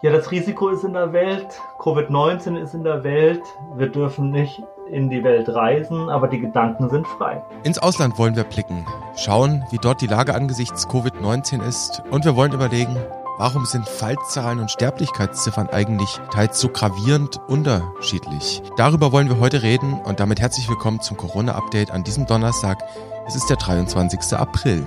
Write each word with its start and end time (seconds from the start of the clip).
Ja, 0.00 0.12
das 0.12 0.30
Risiko 0.30 0.68
ist 0.68 0.84
in 0.84 0.92
der 0.92 1.12
Welt, 1.12 1.60
Covid-19 1.80 2.56
ist 2.56 2.72
in 2.72 2.84
der 2.84 3.02
Welt, 3.02 3.42
wir 3.74 3.88
dürfen 3.88 4.30
nicht 4.30 4.62
in 4.88 5.10
die 5.10 5.24
Welt 5.24 5.48
reisen, 5.48 6.08
aber 6.08 6.28
die 6.28 6.38
Gedanken 6.38 6.88
sind 6.88 7.04
frei. 7.04 7.42
Ins 7.64 7.80
Ausland 7.80 8.16
wollen 8.16 8.36
wir 8.36 8.44
blicken, 8.44 8.86
schauen, 9.16 9.64
wie 9.72 9.78
dort 9.78 10.00
die 10.00 10.06
Lage 10.06 10.36
angesichts 10.36 10.86
Covid-19 10.86 11.66
ist 11.66 12.04
und 12.12 12.24
wir 12.24 12.36
wollen 12.36 12.52
überlegen, 12.52 12.94
warum 13.38 13.66
sind 13.66 13.88
Fallzahlen 13.88 14.60
und 14.60 14.70
Sterblichkeitsziffern 14.70 15.68
eigentlich 15.70 16.20
teils 16.30 16.60
so 16.60 16.68
gravierend 16.68 17.40
unterschiedlich. 17.48 18.62
Darüber 18.76 19.10
wollen 19.10 19.28
wir 19.28 19.40
heute 19.40 19.64
reden 19.64 20.00
und 20.04 20.20
damit 20.20 20.40
herzlich 20.40 20.68
willkommen 20.68 21.00
zum 21.00 21.16
Corona-Update 21.16 21.90
an 21.90 22.04
diesem 22.04 22.24
Donnerstag. 22.24 22.84
Es 23.26 23.34
ist 23.34 23.50
der 23.50 23.56
23. 23.56 24.38
April. 24.38 24.86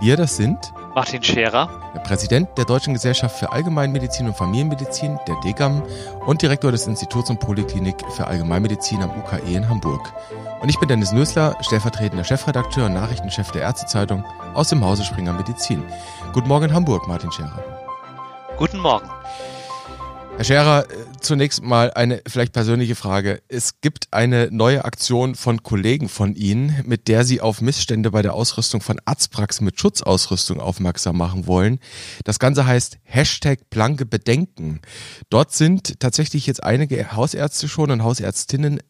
Wir, 0.00 0.18
das 0.18 0.36
sind 0.36 0.74
Martin 0.94 1.22
Scherer, 1.22 1.68
der 1.94 2.00
Präsident 2.00 2.48
der 2.58 2.64
Deutschen 2.64 2.94
Gesellschaft 2.94 3.38
für 3.38 3.52
Allgemeinmedizin 3.52 4.26
und 4.26 4.36
Familienmedizin, 4.36 5.20
der 5.28 5.36
DGAM, 5.44 5.82
und 6.26 6.42
Direktor 6.42 6.72
des 6.72 6.88
Instituts 6.88 7.30
und 7.30 7.38
Poliklinik 7.38 7.96
für 8.16 8.26
Allgemeinmedizin 8.26 9.00
am 9.00 9.10
UKE 9.10 9.54
in 9.54 9.68
Hamburg. 9.68 10.12
Und 10.60 10.68
ich 10.68 10.80
bin 10.80 10.88
Dennis 10.88 11.12
Nösler, 11.12 11.56
stellvertretender 11.60 12.24
Chefredakteur 12.24 12.86
und 12.86 12.94
Nachrichtenchef 12.94 13.52
der 13.52 13.62
Ärztezeitung 13.62 14.24
aus 14.54 14.68
dem 14.68 14.84
Hause 14.84 15.04
Springer 15.04 15.32
Medizin. 15.32 15.84
Guten 16.32 16.48
Morgen 16.48 16.74
Hamburg, 16.74 17.06
Martin 17.06 17.30
Scherer. 17.30 17.62
Guten 18.56 18.78
Morgen. 18.78 19.08
Herr 20.40 20.44
Scherer, 20.46 20.90
äh, 20.90 20.94
zunächst 21.20 21.62
mal 21.62 21.92
eine 21.92 22.22
vielleicht 22.26 22.54
persönliche 22.54 22.94
Frage. 22.94 23.42
Es 23.48 23.82
gibt 23.82 24.10
eine 24.10 24.48
neue 24.50 24.86
Aktion 24.86 25.34
von 25.34 25.62
Kollegen 25.62 26.08
von 26.08 26.34
Ihnen, 26.34 26.82
mit 26.86 27.08
der 27.08 27.24
Sie 27.24 27.42
auf 27.42 27.60
Missstände 27.60 28.10
bei 28.10 28.22
der 28.22 28.32
Ausrüstung 28.32 28.80
von 28.80 28.98
Arztpraxen 29.04 29.66
mit 29.66 29.78
Schutzausrüstung 29.78 30.58
aufmerksam 30.58 31.18
machen 31.18 31.46
wollen. 31.46 31.78
Das 32.24 32.38
Ganze 32.38 32.64
heißt 32.64 32.96
Hashtag 33.02 33.68
blanke 33.68 34.06
Bedenken. 34.06 34.80
Dort 35.28 35.52
sind 35.52 36.00
tatsächlich 36.00 36.46
jetzt 36.46 36.64
einige 36.64 37.12
Hausärzte 37.12 37.68
schon 37.68 37.90
und 37.90 38.02
Hausärztinnen 38.02 38.78
äh, 38.78 38.82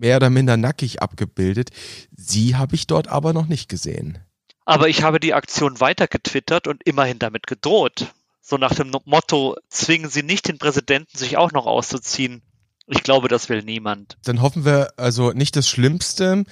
mehr 0.00 0.16
oder 0.16 0.28
minder 0.28 0.56
nackig 0.56 1.02
abgebildet. 1.02 1.70
Sie 2.16 2.56
habe 2.56 2.74
ich 2.74 2.88
dort 2.88 3.06
aber 3.06 3.32
noch 3.32 3.46
nicht 3.46 3.68
gesehen. 3.68 4.18
Aber 4.64 4.88
ich 4.88 5.04
habe 5.04 5.20
die 5.20 5.34
Aktion 5.34 5.78
weiter 5.78 6.08
getwittert 6.08 6.66
und 6.66 6.82
immerhin 6.84 7.20
damit 7.20 7.46
gedroht. 7.46 8.12
So 8.48 8.58
nach 8.58 8.76
dem 8.76 8.92
Motto, 9.06 9.56
zwingen 9.70 10.08
Sie 10.08 10.22
nicht 10.22 10.46
den 10.46 10.58
Präsidenten, 10.58 11.18
sich 11.18 11.36
auch 11.36 11.50
noch 11.50 11.66
auszuziehen. 11.66 12.42
Ich 12.86 13.02
glaube, 13.02 13.26
das 13.26 13.48
will 13.48 13.64
niemand. 13.64 14.16
Dann 14.22 14.40
hoffen 14.40 14.64
wir 14.64 14.92
also 14.96 15.32
nicht 15.32 15.56
das 15.56 15.68
Schlimmste. 15.68 16.44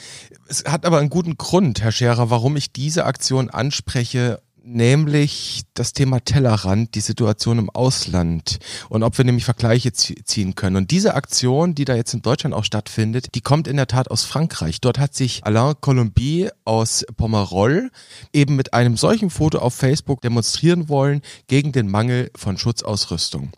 Es 0.49 0.65
hat 0.65 0.87
aber 0.87 0.99
einen 0.99 1.09
guten 1.09 1.39
Grund, 1.39 1.83
Herr 1.83 1.93
Scherer, 1.93 2.31
warum 2.31 2.57
ich 2.57 2.73
diese 2.73 3.05
Aktion 3.05 3.49
anspreche 3.49 4.43
nämlich 4.65 5.63
das 5.75 5.93
Thema 5.93 6.21
Tellerrand, 6.21 6.95
die 6.95 7.01
Situation 7.01 7.59
im 7.59 7.71
Ausland 7.71 8.59
und 8.89 9.03
ob 9.03 9.19
wir 9.19 9.25
nämlich 9.25 9.45
Vergleiche 9.45 9.93
ziehen 9.93 10.55
können. 10.55 10.77
Und 10.77 10.91
diese 10.91 11.15
Aktion, 11.15 11.75
die 11.75 11.85
da 11.85 11.95
jetzt 11.95 12.15
in 12.15 12.23
Deutschland 12.23 12.55
auch 12.55 12.65
stattfindet, 12.65 13.35
die 13.35 13.41
kommt 13.41 13.69
in 13.69 13.77
der 13.77 13.87
Tat 13.87 14.11
aus 14.11 14.25
Frankreich. 14.25 14.81
Dort 14.81 14.99
hat 14.99 15.15
sich 15.15 15.45
Alain 15.45 15.75
Colombier 15.81 16.53
aus 16.65 17.05
Pomerol 17.17 17.91
eben 18.33 18.57
mit 18.57 18.75
einem 18.75 18.97
solchen 18.97 19.31
Foto 19.31 19.59
auf 19.59 19.75
Facebook 19.75 20.21
demonstrieren 20.23 20.89
wollen 20.89 21.23
gegen 21.47 21.73
den 21.73 21.89
Mangel 21.89 22.31
von 22.35 22.57
Schutzausrüstung. 22.59 23.53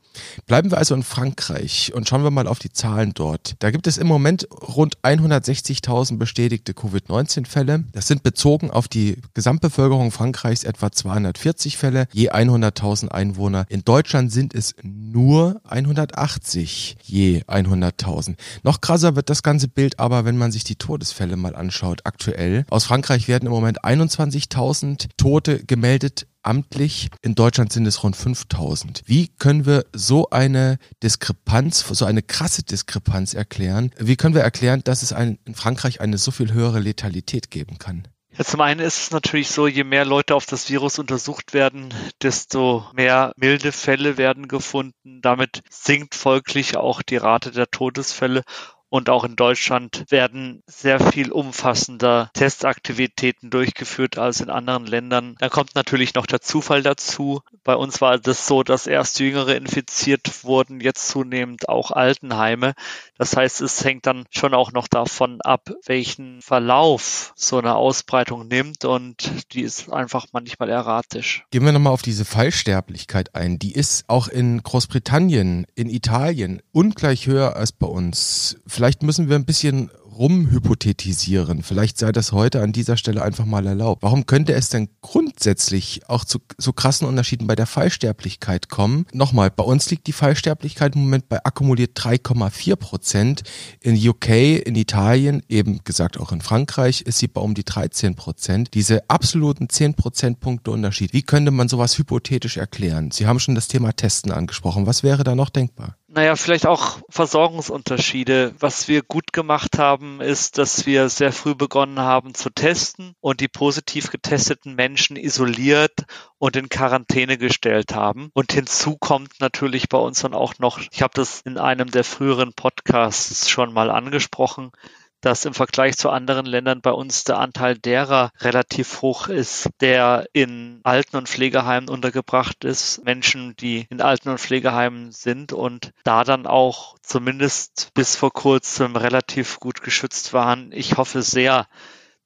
Bleiben 0.46 0.70
wir 0.70 0.78
also 0.78 0.94
in 0.94 1.02
Frankreich 1.02 1.92
und 1.94 2.08
schauen 2.08 2.22
wir 2.22 2.30
mal 2.30 2.46
auf 2.46 2.58
die 2.58 2.72
Zahlen 2.72 3.12
dort. 3.14 3.54
Da 3.58 3.70
gibt 3.70 3.86
es 3.86 3.98
im 3.98 4.06
Moment 4.06 4.48
rund 4.50 4.98
160.000 5.02 6.18
bestätigte 6.18 6.74
Covid-19-Fälle. 6.74 7.84
Das 7.92 8.06
sind 8.06 8.22
bezogen 8.22 8.70
auf 8.70 8.88
die 8.88 9.18
Gesamtbevölkerung 9.34 10.10
Frankreichs 10.10 10.64
etwa 10.64 10.92
240 10.96 11.76
Fälle 11.76 12.08
je 12.12 12.30
100.000 12.30 13.08
Einwohner. 13.08 13.66
In 13.68 13.84
Deutschland 13.84 14.32
sind 14.32 14.54
es 14.54 14.74
nur 14.82 15.60
180 15.64 16.96
je 17.02 17.42
100.000. 17.42 18.36
Noch 18.62 18.80
krasser 18.80 19.16
wird 19.16 19.30
das 19.30 19.42
ganze 19.42 19.68
Bild 19.68 19.98
aber, 19.98 20.24
wenn 20.24 20.36
man 20.36 20.52
sich 20.52 20.64
die 20.64 20.76
Todesfälle 20.76 21.36
mal 21.36 21.54
anschaut 21.54 22.00
aktuell. 22.04 22.64
Aus 22.70 22.84
Frankreich 22.84 23.28
werden 23.28 23.46
im 23.46 23.52
Moment 23.52 23.84
21.000 23.84 25.08
Tote 25.16 25.64
gemeldet 25.64 26.26
amtlich. 26.46 27.08
In 27.22 27.34
Deutschland 27.34 27.72
sind 27.72 27.86
es 27.86 28.02
rund 28.02 28.16
5000. 28.16 29.02
Wie 29.04 29.28
können 29.28 29.66
wir 29.66 29.84
so 29.92 30.30
eine 30.30 30.78
Diskrepanz, 31.02 31.84
so 31.90 32.04
eine 32.04 32.22
krasse 32.22 32.62
Diskrepanz 32.62 33.34
erklären? 33.34 33.90
Wie 33.98 34.16
können 34.16 34.34
wir 34.34 34.42
erklären, 34.42 34.82
dass 34.84 35.02
es 35.02 35.12
ein, 35.12 35.38
in 35.44 35.54
Frankreich 35.54 36.00
eine 36.00 36.18
so 36.18 36.30
viel 36.30 36.52
höhere 36.52 36.78
Letalität 36.78 37.50
geben 37.50 37.78
kann? 37.78 38.08
Ja, 38.38 38.44
zum 38.44 38.60
einen 38.60 38.80
ist 38.80 38.98
es 38.98 39.10
natürlich 39.12 39.48
so, 39.48 39.66
je 39.66 39.82
mehr 39.82 40.04
Leute 40.04 40.34
auf 40.34 40.44
das 40.44 40.68
Virus 40.68 40.98
untersucht 40.98 41.54
werden, 41.54 41.94
desto 42.20 42.84
mehr 42.92 43.32
milde 43.36 43.72
Fälle 43.72 44.18
werden 44.18 44.46
gefunden. 44.46 45.22
Damit 45.22 45.62
sinkt 45.70 46.14
folglich 46.14 46.76
auch 46.76 47.00
die 47.00 47.16
Rate 47.16 47.50
der 47.50 47.70
Todesfälle 47.70 48.42
und 48.88 49.10
auch 49.10 49.24
in 49.24 49.36
Deutschland 49.36 50.04
werden 50.10 50.62
sehr 50.66 51.00
viel 51.00 51.32
umfassender 51.32 52.30
Testaktivitäten 52.34 53.50
durchgeführt 53.50 54.16
als 54.16 54.40
in 54.40 54.48
anderen 54.48 54.86
Ländern. 54.86 55.34
Da 55.38 55.48
kommt 55.48 55.74
natürlich 55.74 56.14
noch 56.14 56.26
der 56.26 56.40
Zufall 56.40 56.82
dazu. 56.82 57.40
Bei 57.64 57.74
uns 57.74 58.00
war 58.00 58.18
das 58.18 58.46
so, 58.46 58.62
dass 58.62 58.86
erst 58.86 59.18
Jüngere 59.18 59.56
infiziert 59.56 60.44
wurden, 60.44 60.80
jetzt 60.80 61.08
zunehmend 61.08 61.68
auch 61.68 61.90
Altenheime. 61.90 62.74
Das 63.18 63.36
heißt, 63.36 63.60
es 63.60 63.84
hängt 63.84 64.06
dann 64.06 64.24
schon 64.30 64.54
auch 64.54 64.72
noch 64.72 64.88
davon 64.88 65.40
ab, 65.40 65.70
welchen 65.86 66.42
Verlauf 66.42 67.32
so 67.36 67.58
eine 67.58 67.76
Ausbreitung 67.76 68.48
nimmt 68.48 68.84
und 68.84 69.30
die 69.52 69.62
ist 69.62 69.90
einfach 69.92 70.26
manchmal 70.32 70.68
erratisch. 70.68 71.44
Gehen 71.50 71.64
wir 71.64 71.72
nochmal 71.72 71.92
auf 71.92 72.02
diese 72.02 72.24
Fallsterblichkeit 72.24 73.34
ein. 73.34 73.58
Die 73.58 73.72
ist 73.72 74.04
auch 74.08 74.28
in 74.28 74.62
Großbritannien, 74.62 75.66
in 75.74 75.88
Italien 75.88 76.62
ungleich 76.72 77.26
höher 77.26 77.56
als 77.56 77.72
bei 77.72 77.86
uns 77.86 78.58
vielleicht 78.66 79.02
müssen 79.02 79.28
wir 79.28 79.36
ein 79.36 79.46
bisschen 79.46 79.90
rumhypothetisieren. 80.16 81.62
Vielleicht 81.62 81.98
sei 81.98 82.12
das 82.12 82.32
heute 82.32 82.62
an 82.62 82.72
dieser 82.72 82.96
Stelle 82.96 83.22
einfach 83.22 83.44
mal 83.44 83.66
erlaubt. 83.66 84.02
Warum 84.02 84.26
könnte 84.26 84.54
es 84.54 84.68
denn 84.68 84.88
grundsätzlich 85.02 86.08
auch 86.08 86.24
zu 86.24 86.38
so 86.58 86.72
krassen 86.72 87.06
Unterschieden 87.06 87.46
bei 87.46 87.54
der 87.54 87.66
Fallsterblichkeit 87.66 88.68
kommen? 88.68 89.06
Nochmal, 89.12 89.50
bei 89.50 89.64
uns 89.64 89.90
liegt 89.90 90.06
die 90.06 90.12
Fallsterblichkeit 90.12 90.94
im 90.94 91.02
Moment 91.02 91.28
bei 91.28 91.44
akkumuliert 91.44 91.98
3,4 91.98 92.76
Prozent. 92.76 93.42
In 93.80 93.96
UK, 93.96 94.28
in 94.66 94.74
Italien, 94.74 95.42
eben 95.48 95.80
gesagt 95.84 96.18
auch 96.18 96.32
in 96.32 96.40
Frankreich, 96.40 97.02
ist 97.02 97.18
sie 97.18 97.28
bei 97.28 97.40
um 97.40 97.54
die 97.54 97.64
13 97.64 98.14
Prozent. 98.14 98.74
Diese 98.74 99.08
absoluten 99.08 99.68
10 99.68 99.94
Prozentpunkte 99.94 100.70
Unterschied. 100.70 101.12
Wie 101.12 101.22
könnte 101.22 101.50
man 101.50 101.68
sowas 101.68 101.98
hypothetisch 101.98 102.56
erklären? 102.56 103.10
Sie 103.10 103.26
haben 103.26 103.40
schon 103.40 103.54
das 103.54 103.68
Thema 103.68 103.92
Testen 103.92 104.32
angesprochen. 104.32 104.86
Was 104.86 105.02
wäre 105.02 105.24
da 105.24 105.34
noch 105.34 105.50
denkbar? 105.50 105.96
Naja, 106.16 106.34
vielleicht 106.34 106.64
auch 106.64 106.98
Versorgungsunterschiede. 107.10 108.54
Was 108.58 108.88
wir 108.88 109.02
gut 109.02 109.34
gemacht 109.34 109.76
haben, 109.76 110.22
ist, 110.22 110.56
dass 110.56 110.86
wir 110.86 111.10
sehr 111.10 111.30
früh 111.30 111.54
begonnen 111.54 111.98
haben 111.98 112.32
zu 112.32 112.48
testen 112.48 113.14
und 113.20 113.42
die 113.42 113.48
positiv 113.48 114.10
getesteten 114.10 114.76
Menschen 114.76 115.18
isoliert 115.18 116.06
und 116.38 116.56
in 116.56 116.70
Quarantäne 116.70 117.36
gestellt 117.36 117.94
haben. 117.94 118.30
Und 118.32 118.54
hinzu 118.54 118.96
kommt 118.96 119.40
natürlich 119.40 119.90
bei 119.90 119.98
uns 119.98 120.20
dann 120.20 120.32
auch 120.32 120.54
noch, 120.58 120.80
ich 120.90 121.02
habe 121.02 121.12
das 121.12 121.42
in 121.42 121.58
einem 121.58 121.90
der 121.90 122.02
früheren 122.02 122.54
Podcasts 122.54 123.50
schon 123.50 123.74
mal 123.74 123.90
angesprochen, 123.90 124.72
dass 125.20 125.44
im 125.44 125.54
Vergleich 125.54 125.96
zu 125.96 126.10
anderen 126.10 126.46
Ländern 126.46 126.80
bei 126.80 126.90
uns 126.90 127.24
der 127.24 127.38
Anteil 127.38 127.76
derer 127.76 128.30
relativ 128.40 129.02
hoch 129.02 129.28
ist, 129.28 129.68
der 129.80 130.26
in 130.32 130.80
Alten- 130.84 131.16
und 131.16 131.28
Pflegeheimen 131.28 131.88
untergebracht 131.88 132.64
ist. 132.64 133.04
Menschen, 133.04 133.56
die 133.56 133.86
in 133.90 134.00
Alten- 134.00 134.28
und 134.28 134.40
Pflegeheimen 134.40 135.12
sind 135.12 135.52
und 135.52 135.92
da 136.04 136.24
dann 136.24 136.46
auch 136.46 136.96
zumindest 137.02 137.90
bis 137.94 138.16
vor 138.16 138.32
kurzem 138.32 138.96
relativ 138.96 139.58
gut 139.58 139.82
geschützt 139.82 140.32
waren. 140.32 140.70
Ich 140.72 140.96
hoffe 140.96 141.22
sehr, 141.22 141.66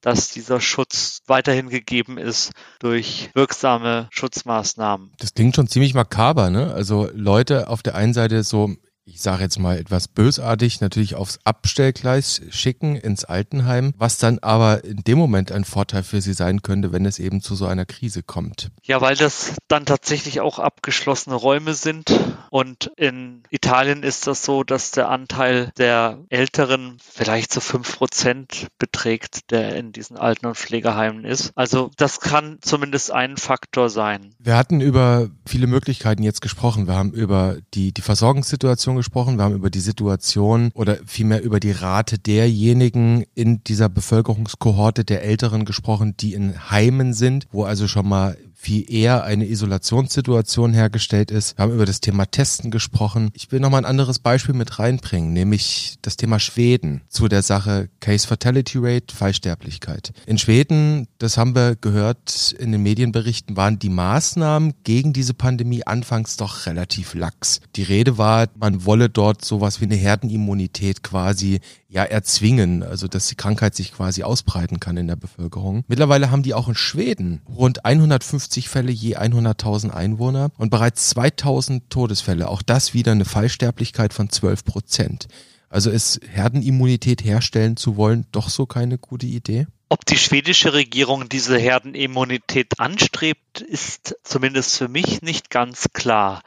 dass 0.01 0.31
dieser 0.31 0.59
Schutz 0.59 1.21
weiterhin 1.27 1.69
gegeben 1.69 2.17
ist 2.17 2.51
durch 2.79 3.29
wirksame 3.33 4.07
Schutzmaßnahmen. 4.11 5.11
Das 5.19 5.33
klingt 5.33 5.55
schon 5.55 5.67
ziemlich 5.67 5.93
makaber, 5.93 6.49
ne? 6.49 6.73
Also 6.73 7.09
Leute 7.13 7.67
auf 7.69 7.83
der 7.83 7.95
einen 7.95 8.13
Seite 8.13 8.43
so 8.43 8.75
ich 9.05 9.21
sage 9.21 9.43
jetzt 9.43 9.59
mal 9.59 9.77
etwas 9.77 10.07
bösartig, 10.07 10.79
natürlich 10.79 11.15
aufs 11.15 11.39
Abstellgleis 11.43 12.41
schicken 12.49 12.95
ins 12.95 13.25
Altenheim, 13.25 13.93
was 13.97 14.17
dann 14.17 14.39
aber 14.39 14.83
in 14.83 15.03
dem 15.03 15.17
Moment 15.17 15.51
ein 15.51 15.63
Vorteil 15.63 16.03
für 16.03 16.21
sie 16.21 16.33
sein 16.33 16.61
könnte, 16.61 16.91
wenn 16.91 17.05
es 17.05 17.19
eben 17.19 17.41
zu 17.41 17.55
so 17.55 17.65
einer 17.65 17.85
Krise 17.85 18.21
kommt. 18.23 18.69
Ja, 18.83 19.01
weil 19.01 19.15
das 19.15 19.55
dann 19.67 19.85
tatsächlich 19.85 20.39
auch 20.39 20.59
abgeschlossene 20.59 21.35
Räume 21.35 21.73
sind 21.73 22.11
und 22.51 22.91
in 22.97 23.43
Italien 23.49 24.03
ist 24.03 24.27
das 24.27 24.43
so, 24.43 24.65
dass 24.65 24.91
der 24.91 25.09
Anteil 25.09 25.71
der 25.77 26.19
Älteren 26.27 26.97
vielleicht 26.99 27.53
zu 27.53 27.61
fünf 27.61 27.97
Prozent 27.97 28.67
beträgt, 28.77 29.51
der 29.51 29.77
in 29.77 29.93
diesen 29.93 30.17
Alten- 30.17 30.47
und 30.47 30.57
Pflegeheimen 30.57 31.23
ist. 31.23 31.53
Also 31.55 31.91
das 31.95 32.19
kann 32.19 32.57
zumindest 32.59 33.09
ein 33.09 33.37
Faktor 33.37 33.89
sein. 33.89 34.35
Wir 34.37 34.57
hatten 34.57 34.81
über 34.81 35.29
viele 35.45 35.65
Möglichkeiten 35.65 36.23
jetzt 36.23 36.41
gesprochen. 36.41 36.87
Wir 36.87 36.95
haben 36.95 37.13
über 37.13 37.55
die, 37.73 37.93
die 37.93 38.01
Versorgungssituation 38.01 38.97
gesprochen. 38.97 39.37
Wir 39.37 39.45
haben 39.45 39.55
über 39.55 39.69
die 39.69 39.79
Situation 39.79 40.71
oder 40.73 40.97
vielmehr 41.05 41.41
über 41.41 41.61
die 41.61 41.71
Rate 41.71 42.19
derjenigen 42.19 43.23
in 43.33 43.63
dieser 43.63 43.87
Bevölkerungskohorte 43.87 45.05
der 45.05 45.23
Älteren 45.23 45.63
gesprochen, 45.63 46.17
die 46.19 46.33
in 46.33 46.69
Heimen 46.69 47.13
sind, 47.13 47.47
wo 47.53 47.63
also 47.63 47.87
schon 47.87 48.09
mal 48.09 48.35
wie 48.63 48.85
eher 48.85 49.23
eine 49.23 49.47
Isolationssituation 49.47 50.73
hergestellt 50.73 51.31
ist. 51.31 51.57
Wir 51.57 51.63
haben 51.63 51.73
über 51.73 51.85
das 51.85 52.01
Thema 52.01 52.25
Testen 52.41 52.71
gesprochen. 52.71 53.29
Ich 53.35 53.51
will 53.51 53.59
noch 53.59 53.69
mal 53.69 53.77
ein 53.77 53.85
anderes 53.85 54.17
Beispiel 54.17 54.55
mit 54.55 54.79
reinbringen, 54.79 55.31
nämlich 55.31 55.97
das 56.01 56.17
Thema 56.17 56.39
Schweden 56.39 57.01
zu 57.07 57.27
der 57.27 57.43
Sache 57.43 57.87
Case 57.99 58.25
Fatality 58.25 58.79
Rate, 58.81 59.15
Fallsterblichkeit. 59.15 60.11
In 60.25 60.39
Schweden, 60.39 61.07
das 61.19 61.37
haben 61.37 61.53
wir 61.53 61.75
gehört 61.75 62.55
in 62.57 62.71
den 62.71 62.81
Medienberichten, 62.81 63.57
waren 63.57 63.77
die 63.77 63.89
Maßnahmen 63.89 64.73
gegen 64.83 65.13
diese 65.13 65.35
Pandemie 65.35 65.85
anfangs 65.85 66.35
doch 66.35 66.65
relativ 66.65 67.13
lax. 67.13 67.61
Die 67.75 67.83
Rede 67.83 68.17
war, 68.17 68.47
man 68.55 68.85
wolle 68.85 69.07
dort 69.07 69.45
sowas 69.45 69.79
wie 69.79 69.85
eine 69.85 69.93
Herdenimmunität 69.93 71.03
quasi 71.03 71.59
ja 71.91 72.05
erzwingen, 72.05 72.83
also 72.83 73.07
dass 73.07 73.27
die 73.27 73.35
Krankheit 73.35 73.75
sich 73.75 73.91
quasi 73.91 74.23
ausbreiten 74.23 74.79
kann 74.79 74.95
in 74.95 75.07
der 75.07 75.17
Bevölkerung. 75.17 75.83
Mittlerweile 75.87 76.31
haben 76.31 76.41
die 76.41 76.53
auch 76.53 76.69
in 76.69 76.75
Schweden 76.75 77.41
rund 77.49 77.83
150 77.83 78.69
Fälle 78.69 78.91
je 78.91 79.17
100.000 79.17 79.89
Einwohner 79.89 80.51
und 80.57 80.69
bereits 80.69 81.09
2000 81.09 81.89
Todesfälle. 81.89 82.47
Auch 82.47 82.61
das 82.61 82.93
wieder 82.93 83.11
eine 83.11 83.25
Fallsterblichkeit 83.25 84.13
von 84.13 84.29
12 84.29 84.63
Prozent. 84.63 85.27
Also 85.69 85.89
ist 85.89 86.21
Herdenimmunität 86.29 87.23
herstellen 87.25 87.75
zu 87.75 87.97
wollen 87.97 88.25
doch 88.31 88.49
so 88.49 88.65
keine 88.65 88.97
gute 88.97 89.25
Idee? 89.25 89.67
Ob 89.89 90.05
die 90.05 90.17
schwedische 90.17 90.73
Regierung 90.73 91.27
diese 91.27 91.57
Herdenimmunität 91.57 92.79
anstrebt, 92.79 93.59
ist 93.59 94.15
zumindest 94.23 94.77
für 94.77 94.87
mich 94.87 95.21
nicht 95.21 95.49
ganz 95.49 95.87
klar. 95.91 96.41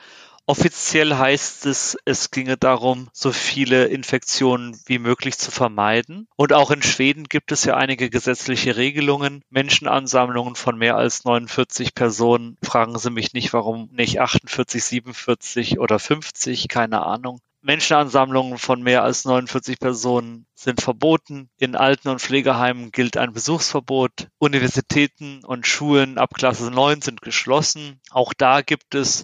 Offiziell 0.47 1.17
heißt 1.17 1.65
es, 1.65 1.97
es 2.05 2.31
ginge 2.31 2.59
darum, 2.59 3.09
so 3.15 3.33
viele 3.33 3.87
Infektionen 3.87 4.79
wie 4.85 4.99
möglich 4.99 5.39
zu 5.39 5.51
vermeiden. 5.51 6.29
Und 6.37 6.53
auch 6.53 6.71
in 6.71 6.83
Schweden 6.83 7.25
gibt 7.25 7.51
es 7.51 7.65
ja 7.65 7.79
einige 7.79 8.11
gesetzliche 8.11 8.77
Regelungen. 8.77 9.43
Menschenansammlungen 9.49 10.55
von 10.55 10.77
mehr 10.77 10.97
als 10.97 11.25
49 11.25 11.95
Personen. 11.95 12.59
Fragen 12.63 12.99
Sie 12.99 13.11
mich 13.11 13.33
nicht, 13.33 13.55
warum 13.55 13.89
nicht 13.93 14.21
48, 14.21 14.85
47 14.85 15.79
oder 15.79 15.99
50, 15.99 16.69
keine 16.69 17.07
Ahnung. 17.07 17.41
Menschenansammlungen 17.63 18.59
von 18.59 18.83
mehr 18.83 19.03
als 19.03 19.25
49 19.25 19.79
Personen 19.79 20.45
sind 20.55 20.83
verboten. 20.83 21.49
In 21.57 21.77
Alten- 21.77 22.11
und 22.11 22.21
Pflegeheimen 22.21 22.93
gilt 22.93 23.17
ein 23.17 23.33
Besuchsverbot. 23.33 24.29
Universitäten 24.37 25.43
und 25.43 25.67
Schulen 25.67 26.19
ab 26.19 26.35
Klasse 26.35 26.71
9 26.71 27.01
sind 27.01 27.23
geschlossen. 27.23 28.03
Auch 28.11 28.35
da 28.35 28.61
gibt 28.61 28.95
es 28.95 29.23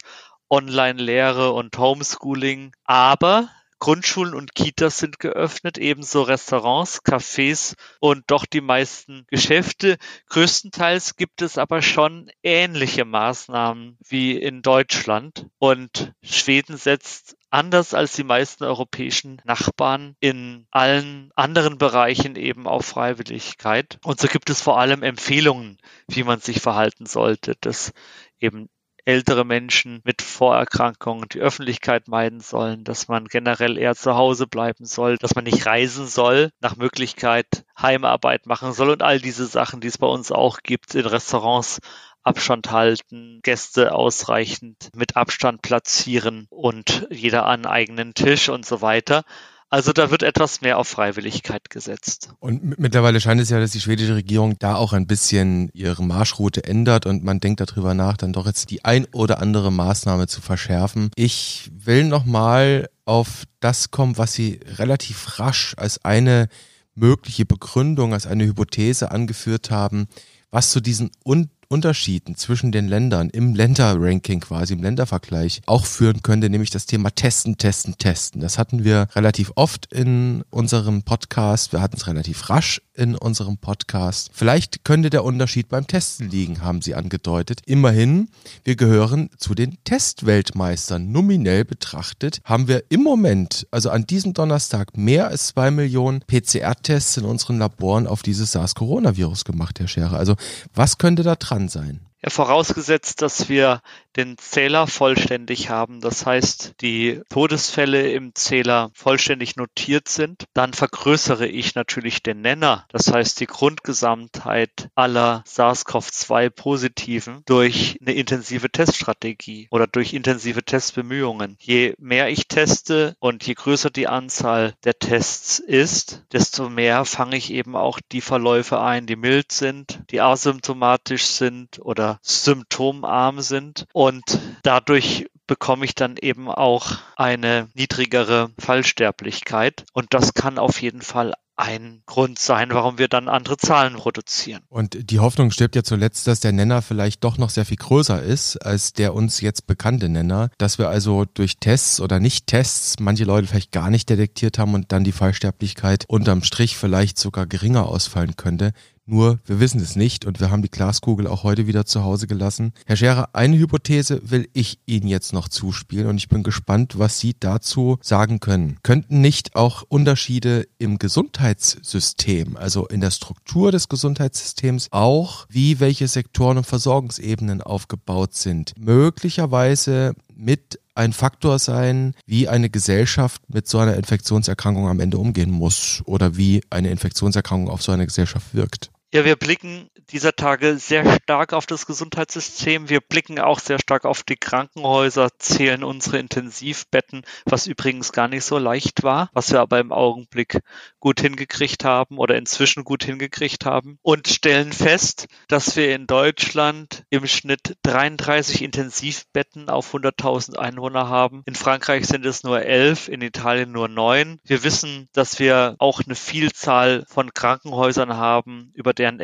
Online-Lehre 0.51 1.53
und 1.53 1.79
Homeschooling. 1.79 2.73
Aber 2.85 3.49
Grundschulen 3.81 4.35
und 4.35 4.55
Kitas 4.55 4.99
sind 4.99 5.19
geöffnet, 5.19 5.79
ebenso 5.79 6.21
Restaurants, 6.21 7.03
Cafés 7.03 7.77
und 7.99 8.25
doch 8.27 8.45
die 8.45 8.61
meisten 8.61 9.25
Geschäfte. 9.29 9.97
Größtenteils 10.29 11.17
gibt 11.17 11.41
es 11.41 11.57
aber 11.57 11.81
schon 11.81 12.31
ähnliche 12.43 13.07
Maßnahmen 13.07 13.97
wie 14.07 14.37
in 14.37 14.61
Deutschland. 14.61 15.47
Und 15.59 16.13
Schweden 16.23 16.77
setzt 16.77 17.37
anders 17.49 17.95
als 17.95 18.13
die 18.13 18.23
meisten 18.23 18.65
europäischen 18.65 19.41
Nachbarn 19.45 20.15
in 20.21 20.67
allen 20.71 21.31
anderen 21.35 21.79
Bereichen 21.79 22.37
eben 22.37 22.67
auf 22.67 22.85
Freiwilligkeit. 22.85 23.99
Und 24.05 24.21
so 24.21 24.29
gibt 24.29 24.51
es 24.51 24.61
vor 24.61 24.79
allem 24.79 25.03
Empfehlungen, 25.03 25.79
wie 26.07 26.23
man 26.23 26.41
sich 26.41 26.61
verhalten 26.61 27.07
sollte, 27.07 27.55
dass 27.63 27.95
eben 28.39 28.69
ältere 29.05 29.45
Menschen 29.45 30.01
mit 30.05 30.23
Vorerkrankungen 30.23 31.29
die 31.29 31.41
Öffentlichkeit 31.41 32.09
meiden 32.09 32.41
sollen, 32.41 32.85
dass 32.85 33.09
man 33.09 33.27
generell 33.27 33.79
eher 33.79 33.95
zu 33.95 34.15
Hause 34.15 34.47
bleiben 34.47 34.85
soll, 34.85 35.17
dass 35.17 35.35
man 35.35 35.45
nicht 35.45 35.67
reisen 35.67 36.07
soll, 36.07 36.51
nach 36.61 36.77
Möglichkeit 36.77 37.65
Heimarbeit 37.81 38.47
machen 38.47 38.73
soll 38.73 38.91
und 38.91 39.03
all 39.03 39.21
diese 39.21 39.47
Sachen, 39.47 39.81
die 39.81 39.89
es 39.89 39.99
bei 39.99 40.07
uns 40.07 40.33
auch 40.33 40.59
gibt, 40.63 40.95
in 40.95 41.07
Restaurants 41.07 41.81
Abstand 42.23 42.71
halten, 42.71 43.41
Gäste 43.43 43.95
ausreichend 43.95 44.91
mit 44.95 45.17
Abstand 45.17 45.63
platzieren 45.63 46.47
und 46.51 47.07
jeder 47.11 47.47
an 47.47 47.65
eigenen 47.65 48.13
Tisch 48.13 48.51
und 48.51 48.67
so 48.67 48.83
weiter. 48.83 49.25
Also 49.73 49.93
da 49.93 50.11
wird 50.11 50.25
etwas 50.25 50.63
mehr 50.63 50.79
auf 50.79 50.89
Freiwilligkeit 50.89 51.71
gesetzt. 51.71 52.31
Und 52.41 52.81
mittlerweile 52.81 53.21
scheint 53.21 53.41
es 53.41 53.51
ja, 53.51 53.61
dass 53.61 53.71
die 53.71 53.81
schwedische 53.81 54.17
Regierung 54.17 54.59
da 54.59 54.75
auch 54.75 54.93
ein 54.93 55.07
bisschen 55.07 55.71
ihre 55.73 56.03
Marschroute 56.03 56.65
ändert 56.65 57.07
und 57.07 57.23
man 57.23 57.39
denkt 57.39 57.61
darüber 57.61 57.95
nach, 57.95 58.17
dann 58.17 58.33
doch 58.33 58.47
jetzt 58.47 58.71
die 58.71 58.85
ein 58.85 59.07
oder 59.13 59.39
andere 59.41 59.71
Maßnahme 59.71 60.27
zu 60.27 60.41
verschärfen. 60.41 61.13
Ich 61.15 61.71
will 61.73 62.03
nochmal 62.05 62.91
auf 63.05 63.45
das 63.61 63.93
kommen, 63.93 64.19
was 64.19 64.33
Sie 64.33 64.59
relativ 64.79 65.39
rasch 65.39 65.75
als 65.77 66.05
eine 66.05 66.49
mögliche 66.97 67.47
Begründung, 67.47 68.13
als 68.13 68.27
eine 68.27 68.47
Hypothese 68.47 69.13
angeführt 69.13 69.71
haben, 69.71 70.09
was 70.51 70.71
zu 70.71 70.81
diesen 70.81 71.13
un 71.25 71.49
Unterschieden 71.71 72.35
zwischen 72.35 72.73
den 72.73 72.89
Ländern 72.89 73.31
im 73.31 73.55
Länderranking 73.55 74.41
quasi, 74.41 74.75
im 74.75 74.83
Ländervergleich 74.83 75.63
auch 75.67 75.87
führen 75.87 76.21
könnte, 76.21 76.51
nämlich 76.51 76.71
das 76.71 76.85
Thema 76.85 77.11
Testen, 77.11 77.59
Testen, 77.59 77.97
Testen. 77.97 78.41
Das 78.41 78.59
hatten 78.59 78.83
wir 78.83 79.07
relativ 79.15 79.53
oft 79.55 79.87
in 79.93 80.43
unserem 80.51 81.05
Podcast. 81.05 81.73
Wir 81.73 81.81
hatten 81.81 81.97
es 81.97 82.09
relativ 82.09 82.51
rasch 82.51 82.83
in 82.97 83.15
unserem 83.15 83.57
Podcast. 83.57 84.31
Vielleicht 84.33 84.85
könnte 84.85 85.11
der 85.11 85.23
Unterschied 85.23 85.69
beim 85.69 85.87
Testen 85.87 86.29
liegen, 86.29 86.61
haben 86.63 86.83
sie 86.83 86.97
angedeutet. 86.97 87.61
Immerhin, 87.67 88.31
wir 88.65 88.75
gehören 88.75 89.31
zu 89.39 89.55
den 89.55 89.79
Testweltmeistern. 89.85 91.13
Nominell 91.13 91.65
betrachtet 91.65 92.41
haben 92.45 92.67
wir 92.67 92.83
im 92.89 93.05
Moment, 93.05 93.69
also 93.71 93.91
an 93.91 94.07
diesem 94.07 94.35
Donnerstag, 94.35 94.97
mehr 94.97 95.29
als 95.29 95.47
zwei 95.47 95.71
Millionen 95.71 96.21
PCR-Tests 96.27 97.17
in 97.19 97.25
unseren 97.25 97.59
Laboren 97.59 98.09
auf 98.09 98.23
dieses 98.23 98.53
SARS-Coronavirus 98.53 99.45
gemacht, 99.45 99.79
Herr 99.79 99.89
Scherer. 99.89 100.19
Also 100.19 100.35
was 100.75 100.99
könnte 100.99 101.23
da 101.23 101.37
dran 101.37 101.60
sein? 101.69 102.10
Ja, 102.23 102.29
vorausgesetzt, 102.29 103.23
dass 103.23 103.49
wir 103.49 103.81
den 104.17 104.37
Zähler 104.37 104.87
vollständig 104.87 105.71
haben, 105.71 106.01
das 106.01 106.27
heißt, 106.27 106.75
die 106.81 107.23
Todesfälle 107.31 108.11
im 108.13 108.35
Zähler 108.35 108.91
vollständig 108.93 109.57
notiert 109.57 110.09
sind, 110.09 110.45
dann 110.53 110.75
vergrößere 110.75 111.47
ich 111.47 111.75
natürlich 111.77 112.23
den 112.23 112.43
Nenner, 112.43 112.85
das 112.89 113.11
heißt 113.11 113.41
die 113.41 113.47
Grundgesamtheit 113.47 114.91
aller 114.95 115.45
SARS-CoV-2-Positiven 115.47 117.43
durch 117.47 117.97
eine 118.03 118.13
intensive 118.13 118.69
Teststrategie 118.69 119.69
oder 119.71 119.87
durch 119.87 120.13
intensive 120.13 120.63
Testbemühungen. 120.65 121.57
Je 121.61 121.95
mehr 121.99 122.29
ich 122.29 122.49
teste 122.49 123.17
und 123.21 123.47
je 123.47 123.55
größer 123.55 123.91
die 123.91 124.09
Anzahl 124.09 124.75
der 124.85 124.99
Tests 124.99 125.59
ist, 125.61 126.25
desto 126.33 126.69
mehr 126.69 127.05
fange 127.05 127.37
ich 127.37 127.53
eben 127.53 127.77
auch 127.77 128.01
die 128.13 128.21
Verläufe 128.21 128.81
ein, 128.81 129.07
die 129.07 129.17
mild 129.17 129.53
sind, 129.53 130.03
die 130.11 130.21
asymptomatisch 130.21 131.27
sind 131.27 131.79
oder 131.81 132.10
symptomarm 132.23 133.41
sind 133.41 133.87
und 133.93 134.23
dadurch 134.63 135.27
bekomme 135.47 135.85
ich 135.85 135.95
dann 135.95 136.17
eben 136.17 136.49
auch 136.49 136.99
eine 137.17 137.69
niedrigere 137.75 138.51
Fallsterblichkeit 138.59 139.85
und 139.93 140.15
das 140.15 140.35
kann 140.35 140.59
auf 140.59 140.81
jeden 140.81 141.03
Fall 141.03 141.35
ein 141.61 142.03
Grund 142.07 142.39
sein, 142.39 142.71
warum 142.71 142.97
wir 142.97 143.09
dann 143.09 143.29
andere 143.29 143.59
Zahlen 143.59 143.95
produzieren. 143.95 144.63
Und 144.71 145.11
die 145.11 145.21
Hoffnung 145.21 145.51
stirbt 145.51 145.77
ja 145.77 145.83
zuletzt, 145.83 146.27
dass 146.27 146.41
der 146.41 146.53
Nenner 146.53 146.81
vielleicht 146.81 147.23
doch 147.23 147.37
noch 147.37 147.51
sehr 147.51 147.67
viel 147.67 147.77
größer 147.77 148.23
ist 148.23 148.57
als 148.57 148.95
der 148.95 149.15
uns 149.15 149.43
jetzt 149.43 149.67
bekannte 149.67 150.09
Nenner, 150.09 150.49
dass 150.57 150.79
wir 150.79 150.89
also 150.89 151.27
durch 151.35 151.59
Tests 151.59 152.01
oder 152.01 152.19
Nicht-Tests 152.19 152.99
manche 152.99 153.25
Leute 153.25 153.47
vielleicht 153.47 153.73
gar 153.73 153.91
nicht 153.91 154.09
detektiert 154.09 154.59
haben 154.59 154.73
und 154.73 154.91
dann 154.91 155.05
die 155.05 155.13
Fallsterblichkeit 155.13 156.07
unterm 156.09 156.43
Strich 156.43 156.79
vielleicht 156.79 157.19
sogar 157.19 157.47
geringer 157.47 157.87
ausfallen 157.87 158.37
könnte. 158.37 158.73
Nur, 159.11 159.41
wir 159.45 159.59
wissen 159.59 159.81
es 159.81 159.97
nicht 159.97 160.25
und 160.25 160.39
wir 160.39 160.53
haben 160.53 160.63
die 160.63 160.71
Glaskugel 160.71 161.27
auch 161.27 161.43
heute 161.43 161.67
wieder 161.67 161.85
zu 161.85 162.05
Hause 162.05 162.29
gelassen. 162.29 162.73
Herr 162.87 162.95
Scherer, 162.95 163.31
eine 163.33 163.59
Hypothese 163.59 164.21
will 164.31 164.49
ich 164.53 164.79
Ihnen 164.87 165.09
jetzt 165.09 165.33
noch 165.33 165.49
zuspielen 165.49 166.07
und 166.07 166.19
ich 166.19 166.29
bin 166.29 166.45
gespannt, 166.45 166.97
was 166.97 167.19
Sie 167.19 167.35
dazu 167.39 167.99
sagen 168.03 168.39
können. 168.39 168.79
Könnten 168.85 169.21
nicht 169.21 169.57
auch 169.57 169.83
Unterschiede 169.89 170.69
im 170.79 170.99
Gesundheitssystem, 170.99 172.57
also 172.57 172.87
in 172.87 173.01
der 173.01 173.11
Struktur 173.11 173.73
des 173.73 173.89
Gesundheitssystems, 173.89 174.87
auch 174.93 175.47
wie 175.49 175.81
welche 175.81 176.07
Sektoren 176.07 176.59
und 176.59 176.67
Versorgungsebenen 176.69 177.63
aufgebaut 177.63 178.35
sind, 178.35 178.75
möglicherweise 178.79 180.15
mit 180.37 180.79
ein 180.95 181.13
Faktor 181.13 181.59
sein, 181.59 182.15
wie 182.27 182.49
eine 182.49 182.71
Gesellschaft 182.71 183.43
mit 183.49 183.67
so 183.67 183.79
einer 183.79 183.97
Infektionserkrankung 183.97 184.87
am 184.87 185.01
Ende 185.01 185.19
umgehen 185.19 185.51
muss 185.51 186.01
oder 186.05 186.37
wie 186.37 186.63
eine 186.71 186.91
Infektionserkrankung 186.91 187.69
auf 187.69 187.83
so 187.83 187.91
eine 187.91 188.07
Gesellschaft 188.07 188.55
wirkt? 188.55 188.93
Ja, 189.13 189.25
wir 189.25 189.35
blicken 189.35 189.91
dieser 190.13 190.37
Tage 190.37 190.79
sehr 190.79 191.05
stark 191.17 191.53
auf 191.53 191.67
das 191.67 191.85
Gesundheitssystem. 191.85 192.89
Wir 192.89 193.01
blicken 193.01 193.41
auch 193.41 193.59
sehr 193.59 193.81
stark 193.81 194.05
auf 194.05 194.23
die 194.23 194.37
Krankenhäuser, 194.37 195.31
zählen 195.37 195.83
unsere 195.83 196.19
Intensivbetten, 196.19 197.23
was 197.45 197.67
übrigens 197.67 198.13
gar 198.13 198.29
nicht 198.29 198.45
so 198.45 198.59
leicht 198.59 199.03
war, 199.03 199.29
was 199.33 199.51
wir 199.51 199.59
aber 199.59 199.81
im 199.81 199.91
Augenblick 199.91 200.61
gut 201.01 201.21
hingekriegt 201.21 201.85
haben 201.85 202.19
oder 202.19 202.37
inzwischen 202.37 202.85
gut 202.85 203.03
hingekriegt 203.03 203.65
haben 203.65 203.99
und 204.03 204.29
stellen 204.29 204.73
fest, 204.73 205.27
dass 205.49 205.75
wir 205.75 205.93
in 205.93 206.07
Deutschland 206.07 207.05
im 207.11 207.27
Schnitt 207.27 207.79
33 207.83 208.63
Intensivbetten 208.63 209.71
auf 209.71 209.93
100.000 209.93 210.57
Einwohner 210.57 211.09
haben. 211.09 211.43
In 211.47 211.57
Frankreich 211.57 212.07
sind 212.07 212.25
es 212.25 212.45
nur 212.45 212.63
11, 212.63 213.09
in 213.09 213.23
Italien 213.23 213.73
nur 213.73 213.89
9. 213.89 214.39
Wir 214.45 214.63
wissen, 214.63 215.09
dass 215.13 215.41
wir 215.41 215.75
auch 215.81 216.01
eine 216.05 216.15
Vielzahl 216.15 217.05
von 217.09 217.35
Krankenhäusern 217.35 218.17
haben, 218.17 218.71
über 218.75 218.95
deren 219.01 219.19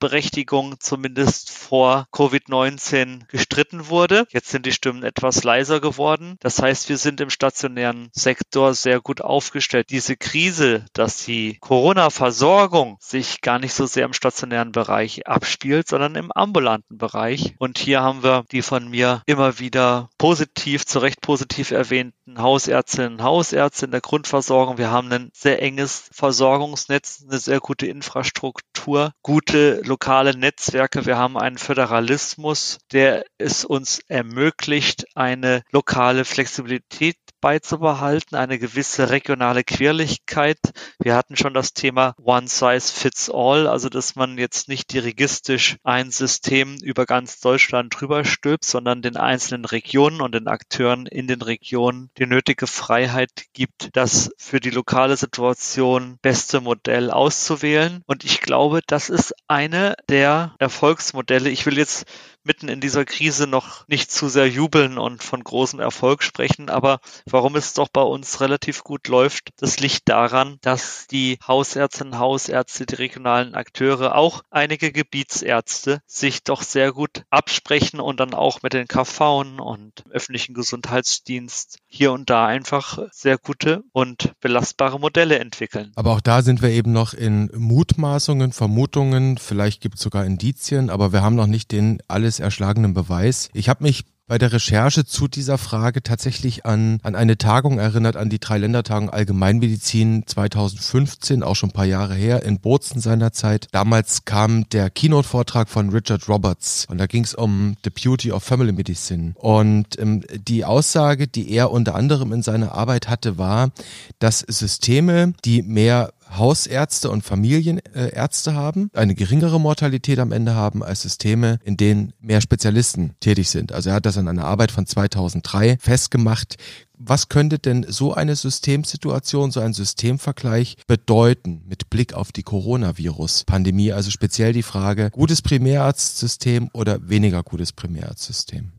Existenzberechtigung 0.00 0.80
zumindest 0.80 1.50
vor 1.50 2.06
Covid-19 2.12 3.26
gestritten 3.28 3.88
wurde. 3.88 4.26
Jetzt 4.30 4.48
sind 4.48 4.66
die 4.66 4.72
Stimmen 4.72 5.02
etwas 5.02 5.44
leiser 5.44 5.80
geworden. 5.80 6.36
Das 6.40 6.60
heißt, 6.60 6.88
wir 6.88 6.96
sind 6.96 7.20
im 7.20 7.30
stationären 7.30 8.08
Sektor 8.12 8.74
sehr 8.74 9.00
gut 9.00 9.20
aufgestellt. 9.20 9.90
Diese 9.90 10.16
Krise, 10.16 10.86
dass 10.94 11.24
die 11.24 11.58
Corona-Versorgung 11.60 12.96
sich 13.00 13.40
gar 13.42 13.58
nicht 13.58 13.74
so 13.74 13.86
sehr 13.86 14.06
im 14.06 14.12
stationären 14.12 14.72
Bereich 14.72 15.26
abspielt, 15.26 15.88
sondern 15.88 16.14
im 16.14 16.32
ambulanten 16.32 16.96
Bereich. 16.96 17.54
Und 17.58 17.78
hier 17.78 18.00
haben 18.00 18.22
wir 18.22 18.44
die 18.50 18.62
von 18.62 18.88
mir 18.88 19.22
immer 19.26 19.58
wieder 19.58 20.08
positiv, 20.18 20.86
zu 20.86 21.00
Recht 21.00 21.20
positiv 21.20 21.70
erwähnten 21.70 22.40
Hausärztinnen 22.40 23.14
und 23.14 23.22
Hausärzte 23.22 23.86
in 23.86 23.90
der 23.90 24.00
Grundversorgung. 24.00 24.78
Wir 24.78 24.90
haben 24.90 25.12
ein 25.12 25.30
sehr 25.34 25.60
enges 25.62 26.08
Versorgungsnetz, 26.12 27.24
eine 27.28 27.38
sehr 27.38 27.60
gute 27.60 27.86
Infrastruktur, 27.86 29.12
gute 29.22 29.82
lokale 29.90 30.36
Netzwerke. 30.36 31.04
Wir 31.04 31.18
haben 31.18 31.36
einen 31.36 31.58
Föderalismus, 31.58 32.78
der 32.92 33.24
es 33.38 33.64
uns 33.64 34.00
ermöglicht, 34.08 35.04
eine 35.16 35.62
lokale 35.72 36.24
Flexibilität 36.24 37.16
beizubehalten, 37.40 38.36
eine 38.36 38.58
gewisse 38.58 39.10
regionale 39.10 39.64
Quirligkeit. 39.64 40.58
Wir 40.98 41.14
hatten 41.14 41.36
schon 41.36 41.54
das 41.54 41.72
Thema 41.72 42.14
One 42.22 42.48
Size 42.48 42.92
Fits 42.92 43.30
All, 43.30 43.66
also 43.66 43.88
dass 43.88 44.16
man 44.16 44.38
jetzt 44.38 44.68
nicht 44.68 44.92
dirigistisch 44.92 45.76
ein 45.82 46.10
System 46.10 46.76
über 46.82 47.06
ganz 47.06 47.40
Deutschland 47.40 47.94
drüber 47.98 48.24
stülpt, 48.24 48.64
sondern 48.64 49.02
den 49.02 49.16
einzelnen 49.16 49.64
Regionen 49.64 50.20
und 50.20 50.34
den 50.34 50.48
Akteuren 50.48 51.06
in 51.06 51.26
den 51.26 51.42
Regionen 51.42 52.10
die 52.18 52.26
nötige 52.26 52.66
Freiheit 52.66 53.30
gibt, 53.52 53.90
das 53.94 54.30
für 54.38 54.60
die 54.60 54.70
lokale 54.70 55.16
Situation 55.16 56.18
beste 56.22 56.60
Modell 56.60 57.10
auszuwählen. 57.10 58.02
Und 58.06 58.24
ich 58.24 58.40
glaube, 58.40 58.80
das 58.86 59.10
ist 59.10 59.34
eine 59.48 59.94
der 60.08 60.54
Erfolgsmodelle. 60.58 61.50
Ich 61.50 61.66
will 61.66 61.78
jetzt 61.78 62.06
mitten 62.42 62.68
in 62.68 62.80
dieser 62.80 63.04
Krise 63.04 63.46
noch 63.46 63.86
nicht 63.88 64.10
zu 64.10 64.28
sehr 64.28 64.48
jubeln 64.48 64.98
und 64.98 65.22
von 65.22 65.44
großem 65.44 65.80
Erfolg 65.80 66.22
sprechen. 66.22 66.70
Aber 66.70 67.00
warum 67.32 67.56
es 67.56 67.74
doch 67.74 67.88
bei 67.88 68.02
uns 68.02 68.40
relativ 68.40 68.84
gut 68.84 69.08
läuft, 69.08 69.50
das 69.58 69.80
liegt 69.80 70.08
daran, 70.08 70.58
dass 70.60 71.06
die 71.10 71.38
Hausärztinnen, 71.46 72.18
Hausärzte, 72.18 72.86
die 72.86 72.94
regionalen 72.94 73.54
Akteure, 73.54 74.14
auch 74.14 74.42
einige 74.50 74.92
Gebietsärzte 74.92 76.00
sich 76.06 76.42
doch 76.42 76.62
sehr 76.62 76.92
gut 76.92 77.24
absprechen 77.30 78.00
und 78.00 78.20
dann 78.20 78.34
auch 78.34 78.62
mit 78.62 78.72
den 78.72 78.88
KV 78.88 79.40
und 79.60 80.04
öffentlichen 80.10 80.54
Gesundheitsdienst 80.54 81.78
hier 81.86 82.12
und 82.12 82.30
da 82.30 82.46
einfach 82.46 82.98
sehr 83.12 83.38
gute 83.38 83.82
und 83.92 84.32
belastbare 84.40 84.98
Modelle 84.98 85.38
entwickeln. 85.38 85.92
Aber 85.96 86.12
auch 86.12 86.20
da 86.20 86.42
sind 86.42 86.62
wir 86.62 86.70
eben 86.70 86.92
noch 86.92 87.14
in 87.14 87.50
Mutmaßungen, 87.54 88.52
Vermutungen, 88.52 89.38
vielleicht 89.38 89.80
gibt 89.80 89.96
es 89.96 90.02
sogar 90.02 90.24
Indizien, 90.24 90.90
aber 90.90 91.12
wir 91.12 91.22
haben 91.22 91.36
noch 91.36 91.46
nicht 91.46 91.72
den 91.72 92.02
alles 92.08 92.40
erschlagenen 92.40 92.94
Beweis. 92.94 93.48
Ich 93.52 93.68
habe 93.68 93.84
mich 93.84 94.04
bei 94.30 94.38
der 94.38 94.52
Recherche 94.52 95.04
zu 95.04 95.26
dieser 95.26 95.58
Frage 95.58 96.04
tatsächlich 96.04 96.64
an, 96.64 97.00
an 97.02 97.16
eine 97.16 97.36
Tagung 97.36 97.80
erinnert, 97.80 98.14
an 98.14 98.28
die 98.28 98.38
Dreiländertagung 98.38 99.10
Allgemeinmedizin 99.10 100.22
2015, 100.24 101.42
auch 101.42 101.56
schon 101.56 101.70
ein 101.70 101.72
paar 101.72 101.84
Jahre 101.84 102.14
her, 102.14 102.44
in 102.44 102.60
Bozen 102.60 103.00
seinerzeit. 103.00 103.66
Damals 103.72 104.24
kam 104.26 104.68
der 104.68 104.88
Keynote-Vortrag 104.88 105.68
von 105.68 105.88
Richard 105.88 106.28
Roberts 106.28 106.86
und 106.88 106.98
da 106.98 107.06
ging 107.06 107.24
es 107.24 107.34
um 107.34 107.74
The 107.82 107.90
Beauty 107.90 108.30
of 108.30 108.44
Family 108.44 108.70
Medicine. 108.70 109.32
Und 109.34 109.98
ähm, 109.98 110.22
die 110.32 110.64
Aussage, 110.64 111.26
die 111.26 111.50
er 111.50 111.72
unter 111.72 111.96
anderem 111.96 112.32
in 112.32 112.44
seiner 112.44 112.70
Arbeit 112.70 113.08
hatte, 113.08 113.36
war, 113.36 113.72
dass 114.20 114.44
Systeme, 114.46 115.32
die 115.44 115.62
mehr 115.62 116.12
Hausärzte 116.36 117.10
und 117.10 117.22
Familienärzte 117.22 118.54
haben, 118.54 118.90
eine 118.94 119.14
geringere 119.14 119.60
Mortalität 119.60 120.18
am 120.18 120.32
Ende 120.32 120.54
haben 120.54 120.82
als 120.82 121.02
Systeme, 121.02 121.58
in 121.64 121.76
denen 121.76 122.12
mehr 122.20 122.40
Spezialisten 122.40 123.14
tätig 123.20 123.50
sind. 123.50 123.72
Also 123.72 123.90
er 123.90 123.96
hat 123.96 124.06
das 124.06 124.16
in 124.16 124.28
einer 124.28 124.44
Arbeit 124.44 124.70
von 124.70 124.86
2003 124.86 125.78
festgemacht. 125.80 126.56
Was 126.98 127.28
könnte 127.28 127.58
denn 127.58 127.86
so 127.88 128.12
eine 128.12 128.36
Systemsituation, 128.36 129.50
so 129.50 129.60
ein 129.60 129.72
Systemvergleich 129.72 130.76
bedeuten 130.86 131.62
mit 131.66 131.88
Blick 131.88 132.12
auf 132.12 132.30
die 132.30 132.42
Coronavirus-Pandemie? 132.42 133.92
Also 133.92 134.10
speziell 134.10 134.52
die 134.52 134.62
Frage, 134.62 135.10
gutes 135.10 135.40
Primärarztsystem 135.40 136.68
oder 136.74 137.08
weniger 137.08 137.42
gutes 137.42 137.72
Primärarztsystem? 137.72 138.72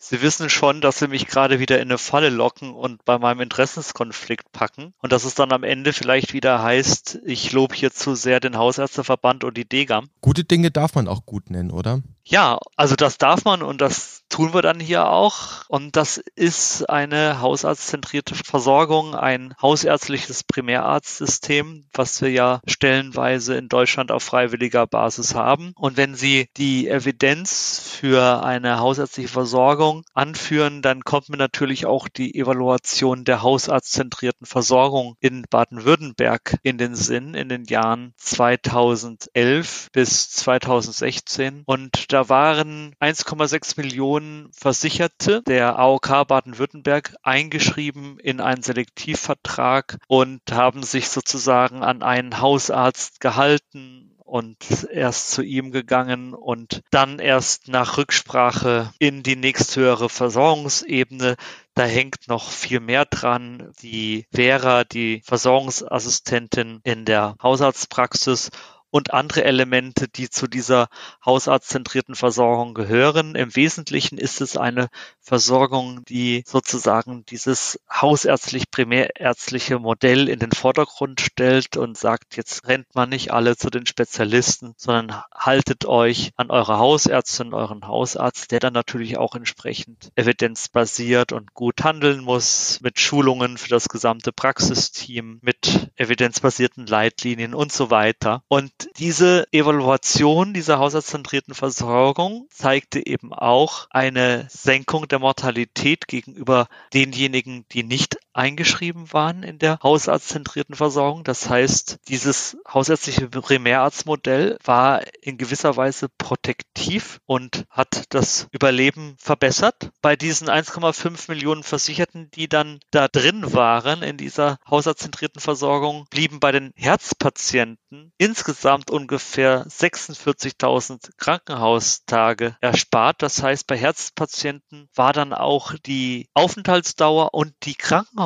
Sie 0.00 0.22
wissen 0.22 0.48
schon, 0.48 0.80
dass 0.80 1.00
Sie 1.00 1.08
mich 1.08 1.26
gerade 1.26 1.58
wieder 1.58 1.80
in 1.80 1.88
eine 1.88 1.98
Falle 1.98 2.30
locken 2.30 2.72
und 2.72 3.04
bei 3.04 3.18
meinem 3.18 3.40
Interessenskonflikt 3.40 4.52
packen 4.52 4.94
und 5.02 5.10
dass 5.12 5.24
es 5.24 5.34
dann 5.34 5.52
am 5.52 5.64
Ende 5.64 5.92
vielleicht 5.92 6.32
wieder 6.32 6.62
heißt, 6.62 7.20
ich 7.24 7.52
lobe 7.52 7.74
hier 7.74 7.90
zu 7.90 8.14
sehr 8.14 8.38
den 8.38 8.56
Hausärzteverband 8.56 9.42
und 9.42 9.56
die 9.56 9.68
DEGAM. 9.68 10.08
Gute 10.20 10.44
Dinge 10.44 10.70
darf 10.70 10.94
man 10.94 11.08
auch 11.08 11.26
gut 11.26 11.50
nennen, 11.50 11.72
oder? 11.72 12.02
Ja, 12.30 12.58
also 12.76 12.94
das 12.94 13.16
darf 13.16 13.46
man 13.46 13.62
und 13.62 13.80
das 13.80 14.18
tun 14.28 14.52
wir 14.52 14.60
dann 14.60 14.80
hier 14.80 15.08
auch. 15.08 15.64
Und 15.68 15.96
das 15.96 16.18
ist 16.18 16.88
eine 16.88 17.40
hausarztzentrierte 17.40 18.34
Versorgung, 18.34 19.14
ein 19.14 19.54
hausärztliches 19.62 20.44
Primärarztsystem, 20.44 21.86
was 21.94 22.20
wir 22.20 22.30
ja 22.30 22.60
stellenweise 22.66 23.56
in 23.56 23.68
Deutschland 23.68 24.12
auf 24.12 24.22
freiwilliger 24.22 24.86
Basis 24.86 25.34
haben. 25.34 25.72
Und 25.76 25.96
wenn 25.96 26.14
Sie 26.14 26.48
die 26.58 26.88
Evidenz 26.88 27.80
für 27.80 28.44
eine 28.44 28.78
hausärztliche 28.78 29.28
Versorgung 29.28 30.04
anführen, 30.12 30.82
dann 30.82 31.04
kommt 31.04 31.30
mir 31.30 31.38
natürlich 31.38 31.86
auch 31.86 32.08
die 32.08 32.34
Evaluation 32.34 33.24
der 33.24 33.42
hausarztzentrierten 33.42 34.46
Versorgung 34.46 35.16
in 35.20 35.46
Baden-Württemberg 35.48 36.58
in 36.62 36.76
den 36.76 36.94
Sinn 36.94 37.32
in 37.32 37.48
den 37.48 37.64
Jahren 37.64 38.12
2011 38.18 39.88
bis 39.92 40.30
2016. 40.30 41.62
Und 41.64 42.12
da 42.12 42.17
waren 42.26 42.94
1,6 43.00 43.80
Millionen 43.80 44.50
Versicherte 44.52 45.42
der 45.42 45.78
AOK 45.78 46.26
Baden-Württemberg 46.26 47.14
eingeschrieben 47.22 48.18
in 48.18 48.40
einen 48.40 48.62
Selektivvertrag 48.62 49.98
und 50.06 50.40
haben 50.50 50.82
sich 50.82 51.08
sozusagen 51.08 51.82
an 51.82 52.02
einen 52.02 52.40
Hausarzt 52.40 53.20
gehalten 53.20 54.08
und 54.28 54.56
erst 54.92 55.30
zu 55.30 55.42
ihm 55.42 55.72
gegangen 55.72 56.34
und 56.34 56.82
dann 56.90 57.18
erst 57.18 57.68
nach 57.68 57.96
Rücksprache 57.96 58.92
in 58.98 59.22
die 59.22 59.36
nächsthöhere 59.36 60.10
Versorgungsebene. 60.10 61.36
Da 61.74 61.84
hängt 61.84 62.28
noch 62.28 62.50
viel 62.50 62.80
mehr 62.80 63.06
dran. 63.06 63.72
Die 63.80 64.26
Vera, 64.30 64.84
die 64.84 65.22
Versorgungsassistentin 65.24 66.80
in 66.84 67.06
der 67.06 67.36
Hausarztpraxis 67.42 68.50
und 68.90 69.12
andere 69.12 69.44
Elemente, 69.44 70.08
die 70.08 70.30
zu 70.30 70.46
dieser 70.46 70.88
hausarztzentrierten 71.24 72.14
Versorgung 72.14 72.74
gehören. 72.74 73.34
Im 73.34 73.54
Wesentlichen 73.54 74.18
ist 74.18 74.40
es 74.40 74.56
eine 74.56 74.88
Versorgung, 75.20 76.04
die 76.06 76.42
sozusagen 76.46 77.24
dieses 77.26 77.78
hausärztlich-primärärztliche 77.92 79.78
Modell 79.78 80.28
in 80.28 80.38
den 80.38 80.52
Vordergrund 80.52 81.20
stellt 81.20 81.76
und 81.76 81.98
sagt, 81.98 82.36
jetzt 82.36 82.66
rennt 82.66 82.94
man 82.94 83.10
nicht 83.10 83.32
alle 83.32 83.56
zu 83.56 83.68
den 83.68 83.86
Spezialisten, 83.86 84.74
sondern 84.76 85.22
haltet 85.34 85.84
euch 85.84 86.32
an 86.36 86.50
eure 86.50 86.78
Hausärztin, 86.78 87.52
euren 87.52 87.86
Hausarzt, 87.86 88.50
der 88.50 88.60
dann 88.60 88.72
natürlich 88.72 89.18
auch 89.18 89.34
entsprechend 89.34 90.10
evidenzbasiert 90.14 91.32
und 91.32 91.52
gut 91.52 91.84
handeln 91.84 92.24
muss, 92.24 92.80
mit 92.80 92.98
Schulungen 93.00 93.58
für 93.58 93.68
das 93.68 93.88
gesamte 93.88 94.32
Praxisteam, 94.32 95.40
mit 95.42 95.90
evidenzbasierten 95.96 96.86
Leitlinien 96.86 97.54
und 97.54 97.72
so 97.72 97.90
weiter. 97.90 98.42
Und 98.48 98.72
diese 98.96 99.46
Evaluation 99.52 100.54
dieser 100.54 100.78
haushaltszentrierten 100.78 101.54
Versorgung 101.54 102.46
zeigte 102.50 103.04
eben 103.04 103.32
auch 103.32 103.86
eine 103.90 104.46
Senkung 104.50 105.08
der 105.08 105.18
Mortalität 105.18 106.08
gegenüber 106.08 106.68
denjenigen, 106.92 107.64
die 107.72 107.82
nicht 107.82 108.18
eingeschrieben 108.38 109.12
waren 109.12 109.42
in 109.42 109.58
der 109.58 109.80
hausarztzentrierten 109.82 110.76
Versorgung. 110.76 111.24
Das 111.24 111.50
heißt, 111.50 111.98
dieses 112.08 112.56
hausärztliche 112.66 113.28
Primärarztmodell 113.28 114.58
war 114.64 115.02
in 115.20 115.38
gewisser 115.38 115.76
Weise 115.76 116.08
protektiv 116.16 117.20
und 117.26 117.64
hat 117.68 118.04
das 118.10 118.46
Überleben 118.52 119.16
verbessert. 119.18 119.90
Bei 120.00 120.14
diesen 120.14 120.48
1,5 120.48 121.28
Millionen 121.28 121.64
Versicherten, 121.64 122.30
die 122.30 122.48
dann 122.48 122.78
da 122.92 123.08
drin 123.08 123.52
waren 123.52 124.02
in 124.02 124.16
dieser 124.16 124.58
hausarztzentrierten 124.70 125.40
Versorgung, 125.40 126.06
blieben 126.10 126.38
bei 126.38 126.52
den 126.52 126.72
Herzpatienten 126.76 128.12
insgesamt 128.18 128.90
ungefähr 128.90 129.66
46.000 129.66 131.10
Krankenhaustage 131.16 132.56
erspart. 132.60 133.20
Das 133.22 133.42
heißt, 133.42 133.66
bei 133.66 133.76
Herzpatienten 133.76 134.88
war 134.94 135.12
dann 135.12 135.32
auch 135.32 135.74
die 135.84 136.28
Aufenthaltsdauer 136.34 137.34
und 137.34 137.52
die 137.64 137.74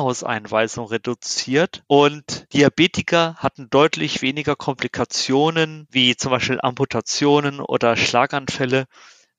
Krankenhauseinweisung 0.03 0.87
reduziert 0.87 1.83
und 1.87 2.51
Diabetiker 2.53 3.35
hatten 3.37 3.69
deutlich 3.69 4.21
weniger 4.21 4.57
Komplikationen 4.57 5.87
wie 5.91 6.17
zum 6.17 6.31
Beispiel 6.31 6.59
Amputationen 6.61 7.61
oder 7.61 7.95
Schlaganfälle 7.95 8.85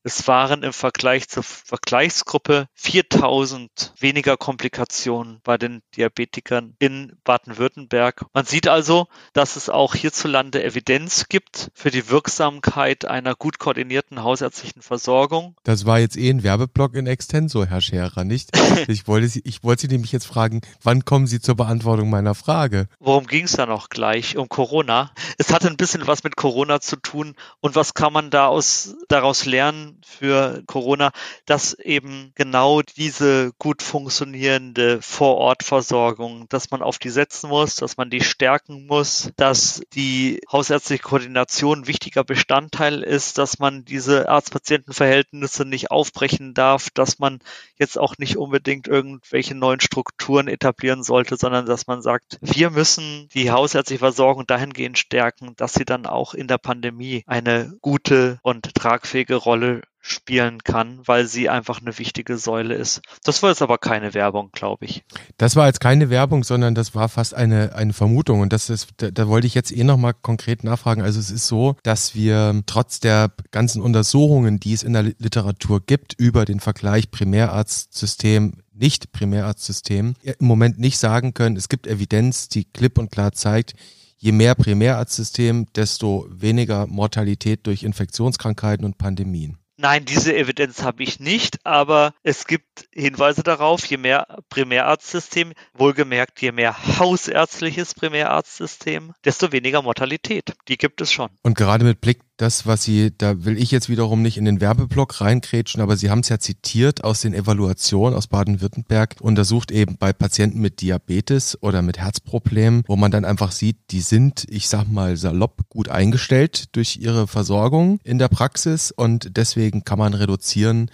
es 0.04 0.28
waren 0.28 0.62
im 0.62 0.75
Vergleich 0.75 1.28
zur 1.28 1.42
Vergleichsgruppe 1.42 2.68
4000 2.75 3.94
weniger 3.99 4.37
Komplikationen 4.37 5.40
bei 5.44 5.56
den 5.56 5.80
Diabetikern 5.96 6.75
in 6.78 7.16
Baden-Württemberg. 7.25 8.26
Man 8.34 8.44
sieht 8.44 8.68
also, 8.68 9.06
dass 9.32 9.56
es 9.56 9.70
auch 9.70 9.94
hierzulande 9.94 10.62
Evidenz 10.62 11.30
gibt 11.30 11.70
für 11.75 11.90
die 11.90 12.11
Wirksamkeit 12.11 13.06
einer 13.06 13.34
gut 13.34 13.58
koordinierten 13.58 14.23
hausärztlichen 14.23 14.82
Versorgung. 14.82 15.56
Das 15.64 15.87
war 15.87 15.99
jetzt 15.99 16.18
eh 16.18 16.28
ein 16.28 16.42
Werbeblock 16.42 16.94
in 16.96 17.06
Extenso, 17.06 17.64
Herr 17.64 17.80
Scherer, 17.80 18.25
nicht? 18.25 18.50
Ich 18.87 19.06
wollte 19.08 19.28
Sie, 19.28 19.40
ich 19.44 19.62
wollte 19.62 19.82
Sie 19.82 19.88
nämlich 19.88 20.12
jetzt 20.12 20.26
fragen, 20.26 20.61
wann 20.82 21.04
kommen 21.04 21.26
Sie 21.26 21.40
zur 21.40 21.54
Beantwortung 21.54 22.11
meiner 22.11 22.34
Frage? 22.34 22.88
Worum 22.99 23.26
ging 23.26 23.44
es 23.44 23.52
da 23.52 23.66
noch 23.66 23.88
gleich? 23.88 24.37
Um 24.37 24.49
Corona. 24.49 25.12
Es 25.38 25.52
hatte 25.52 25.68
ein 25.68 25.76
bisschen 25.76 26.06
was 26.06 26.25
mit 26.25 26.37
Corona 26.37 26.80
zu 26.80 26.96
tun. 26.96 27.34
Und 27.61 27.76
was 27.76 27.94
kann 27.94 28.12
man 28.12 28.30
da 28.30 28.49
aus, 28.49 28.96
daraus 29.08 29.46
lernen? 29.46 29.93
Für 30.04 30.62
Corona, 30.66 31.12
dass 31.46 31.74
eben 31.74 32.32
genau 32.34 32.82
diese 32.82 33.52
gut 33.58 33.82
funktionierende 33.82 35.00
Vorortversorgung, 35.02 36.46
dass 36.48 36.70
man 36.70 36.82
auf 36.82 36.98
die 36.98 37.10
setzen 37.10 37.48
muss, 37.48 37.76
dass 37.76 37.96
man 37.96 38.10
die 38.10 38.22
stärken 38.22 38.86
muss, 38.86 39.30
dass 39.36 39.82
die 39.94 40.40
hausärztliche 40.50 41.02
Koordination 41.02 41.86
wichtiger 41.86 42.24
Bestandteil 42.24 43.02
ist, 43.02 43.38
dass 43.38 43.58
man 43.58 43.84
diese 43.84 44.28
Arzt-Patienten-Verhältnisse 44.28 45.64
nicht 45.64 45.90
aufbrechen 45.90 46.54
darf, 46.54 46.90
dass 46.90 47.18
man 47.18 47.38
jetzt 47.78 47.98
auch 47.98 48.18
nicht 48.18 48.36
unbedingt 48.36 48.88
irgendwelche 48.88 49.54
neuen 49.54 49.80
Strukturen 49.80 50.48
etablieren 50.48 51.02
sollte, 51.02 51.36
sondern 51.36 51.66
dass 51.66 51.86
man 51.86 52.02
sagt, 52.02 52.38
wir 52.40 52.70
müssen 52.70 53.28
die 53.34 53.50
hausärztliche 53.50 54.00
Versorgung 54.00 54.46
dahingehend 54.46 54.98
stärken, 54.98 55.54
dass 55.56 55.74
sie 55.74 55.84
dann 55.84 56.06
auch 56.06 56.34
in 56.34 56.48
der 56.48 56.58
Pandemie 56.58 57.22
eine 57.26 57.74
gute 57.80 58.38
und 58.42 58.74
tragfähige 58.74 59.36
Rolle 59.36 59.82
spielen 60.06 60.62
kann, 60.62 61.00
weil 61.06 61.26
sie 61.26 61.49
einfach 61.49 61.80
eine 61.80 61.99
wichtige 61.99 62.37
Säule 62.37 62.75
ist. 62.75 63.00
Das 63.25 63.42
war 63.42 63.49
jetzt 63.49 63.62
aber 63.62 63.78
keine 63.78 64.12
Werbung, 64.12 64.50
glaube 64.52 64.84
ich. 64.84 65.02
Das 65.38 65.56
war 65.56 65.66
jetzt 65.66 65.80
keine 65.80 66.11
Werbung, 66.11 66.44
sondern 66.44 66.75
das 66.75 66.94
war 66.94 67.08
fast 67.08 67.32
eine, 67.32 67.75
eine 67.75 67.94
Vermutung. 67.94 68.40
Und 68.40 68.52
das 68.52 68.68
ist, 68.68 68.88
da, 68.99 69.11
da 69.11 69.28
wollte 69.28 69.46
ich 69.46 69.54
jetzt 69.54 69.75
eh 69.75 69.82
nochmal 69.82 70.12
konkret 70.12 70.62
nachfragen. 70.62 71.00
Also 71.00 71.18
es 71.18 71.30
ist 71.30 71.46
so, 71.46 71.76
dass 71.84 72.14
wir 72.14 72.62
trotz 72.66 73.00
der 73.00 73.32
ganzen 73.50 73.80
Untersuchungen, 73.80 74.61
die 74.61 74.75
es 74.75 74.82
in 74.82 74.92
der 74.92 75.04
Literatur 75.04 75.80
gibt, 75.80 76.12
über 76.18 76.44
den 76.44 76.61
Vergleich 76.61 77.11
Primärarztsystem 77.11 78.58
nicht 78.75 79.12
Primärarztsystem 79.12 80.16
im 80.23 80.46
Moment 80.46 80.78
nicht 80.78 80.99
sagen 80.99 81.32
können, 81.32 81.56
es 81.56 81.70
gibt 81.70 81.87
Evidenz, 81.87 82.49
die 82.49 82.64
klipp 82.64 82.99
und 82.99 83.11
klar 83.11 83.32
zeigt, 83.32 83.73
je 84.18 84.32
mehr 84.32 84.54
Primärarztsystem, 84.54 85.66
desto 85.75 86.26
weniger 86.28 86.87
Mortalität 86.88 87.66
durch 87.66 87.84
Infektionskrankheiten 87.84 88.84
und 88.84 88.99
Pandemien. 88.99 89.56
Nein, 89.76 90.04
diese 90.04 90.35
Evidenz 90.37 90.83
habe 90.83 91.02
ich 91.02 91.19
nicht, 91.19 91.59
aber 91.64 92.14
es 92.23 92.47
gibt 92.47 92.88
Hinweise 92.93 93.43
darauf, 93.43 93.85
je 93.87 93.97
mehr 93.97 94.38
Primärarztsystem, 94.49 95.52
wohlgemerkt, 95.73 96.40
je 96.40 96.52
mehr 96.52 96.76
hausärztliches 96.99 97.95
Primärarztsystem, 97.95 99.14
desto 99.25 99.50
weniger 99.50 99.83
Mortalität. 99.83 100.52
Die 100.69 100.78
gibt 100.78 101.00
es 101.00 101.12
schon. 101.12 101.31
Und 101.43 101.57
gerade 101.57 101.85
mit 101.85 102.00
Blick 102.00 102.21
das, 102.36 102.66
was 102.66 102.82
Sie, 102.82 103.12
da 103.16 103.44
will 103.44 103.56
ich 103.56 103.70
jetzt 103.70 103.88
wiederum 103.88 104.22
nicht 104.22 104.36
in 104.36 104.44
den 104.44 104.60
Werbeblock 104.60 105.20
reinkrätschen, 105.20 105.80
aber 105.80 105.96
Sie 105.96 106.10
haben 106.10 106.20
es 106.20 106.28
ja 106.28 106.38
zitiert 106.38 107.04
aus 107.04 107.20
den 107.20 107.34
Evaluationen 107.34 108.16
aus 108.16 108.26
Baden-Württemberg, 108.26 109.16
untersucht 109.20 109.70
eben 109.70 109.96
bei 109.98 110.12
Patienten 110.12 110.60
mit 110.60 110.80
Diabetes 110.80 111.62
oder 111.62 111.82
mit 111.82 111.98
Herzproblemen, 111.98 112.82
wo 112.86 112.96
man 112.96 113.10
dann 113.10 113.24
einfach 113.24 113.52
sieht, 113.52 113.76
die 113.90 114.00
sind, 114.00 114.46
ich 114.48 114.68
sag 114.68 114.88
mal 114.88 115.16
salopp, 115.16 115.68
gut 115.68 115.88
eingestellt 115.88 116.74
durch 116.76 116.96
ihre 116.96 117.26
Versorgung 117.26 118.00
in 118.02 118.18
der 118.18 118.28
Praxis 118.28 118.90
und 118.90 119.36
deswegen 119.36 119.84
kann 119.84 119.98
man 119.98 120.14
reduzieren, 120.14 120.90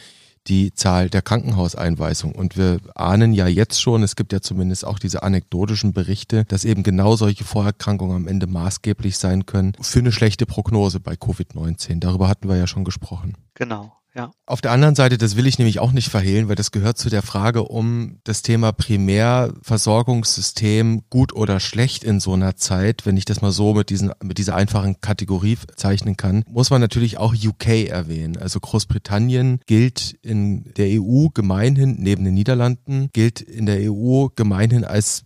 die 0.47 0.73
Zahl 0.75 1.11
der 1.11 1.23
Krankenhauseinweisungen. 1.23 2.35
Und 2.35 2.57
wir 2.57 2.81
ahnen 2.95 3.33
ja 3.33 3.47
jetzt 3.47 3.81
schon, 3.81 4.03
es 4.03 4.17
gibt 4.17 4.33
ja 4.33 4.41
zumindest 4.41 4.85
auch 4.85 4.99
diese 4.99 5.23
anekdotischen 5.23 5.93
Berichte, 5.93 6.45
dass 6.47 6.65
eben 6.65 6.83
genau 6.83 7.17
solche 7.17 7.45
Vorerkrankungen 7.45 8.17
am 8.17 8.29
Ende 8.29 8.47
maßgeblich 8.47 9.19
sein 9.19 9.47
können 9.47 9.73
für 9.81 10.01
eine 10.01 10.13
schlechte 10.13 10.47
Prognose 10.47 11.01
bei 11.01 11.13
Covid-19. 11.13 12.01
Darüber 12.01 12.29
hatten 12.29 12.49
wir 12.49 12.57
ja 12.57 12.67
schon 12.67 12.85
gesprochen. 12.85 13.37
Genau. 13.55 13.93
Ja. 14.15 14.31
Auf 14.47 14.61
der 14.61 14.73
anderen 14.73 14.97
Seite, 14.97 15.17
das 15.19 15.37
will 15.37 15.47
ich 15.47 15.59
nämlich 15.59 15.79
auch 15.79 15.93
nicht 15.93 16.09
verhehlen, 16.09 16.49
weil 16.49 16.57
das 16.57 16.73
gehört 16.73 16.99
zu 16.99 17.09
der 17.11 17.23
Frage 17.23 17.63
um 17.63 18.19
das 18.25 18.43
Thema 18.43 18.73
Primärversorgungssystem 18.73 21.03
gut 21.09 21.33
oder 21.33 21.61
schlecht 21.61 22.03
in 22.03 22.19
so 22.19 22.33
einer 22.33 22.57
Zeit, 22.57 23.07
wenn 23.07 23.17
ich 23.17 23.25
das 23.25 23.41
mal 23.41 23.53
so 23.53 23.75
mit 23.75 23.91
diesen, 23.91 24.11
mit 24.23 24.39
dieser 24.39 24.57
einfachen 24.57 25.01
Kategorie 25.01 25.57
zeichnen 25.77 26.17
kann, 26.17 26.43
muss 26.49 26.71
man 26.71 26.81
natürlich 26.81 27.19
auch 27.19 27.35
UK 27.35 27.89
erwähnen. 27.89 28.37
Also 28.37 28.59
Großbritannien 28.59 29.61
gilt 29.67 30.17
in 30.23 30.65
der 30.77 31.01
EU 31.01 31.29
gemeinhin, 31.33 31.95
neben 32.01 32.25
den 32.25 32.35
Niederlanden, 32.35 33.11
gilt 33.13 33.41
in 33.41 33.67
der 33.67 33.93
EU 33.93 34.27
gemeinhin 34.35 34.85
als 34.85 35.25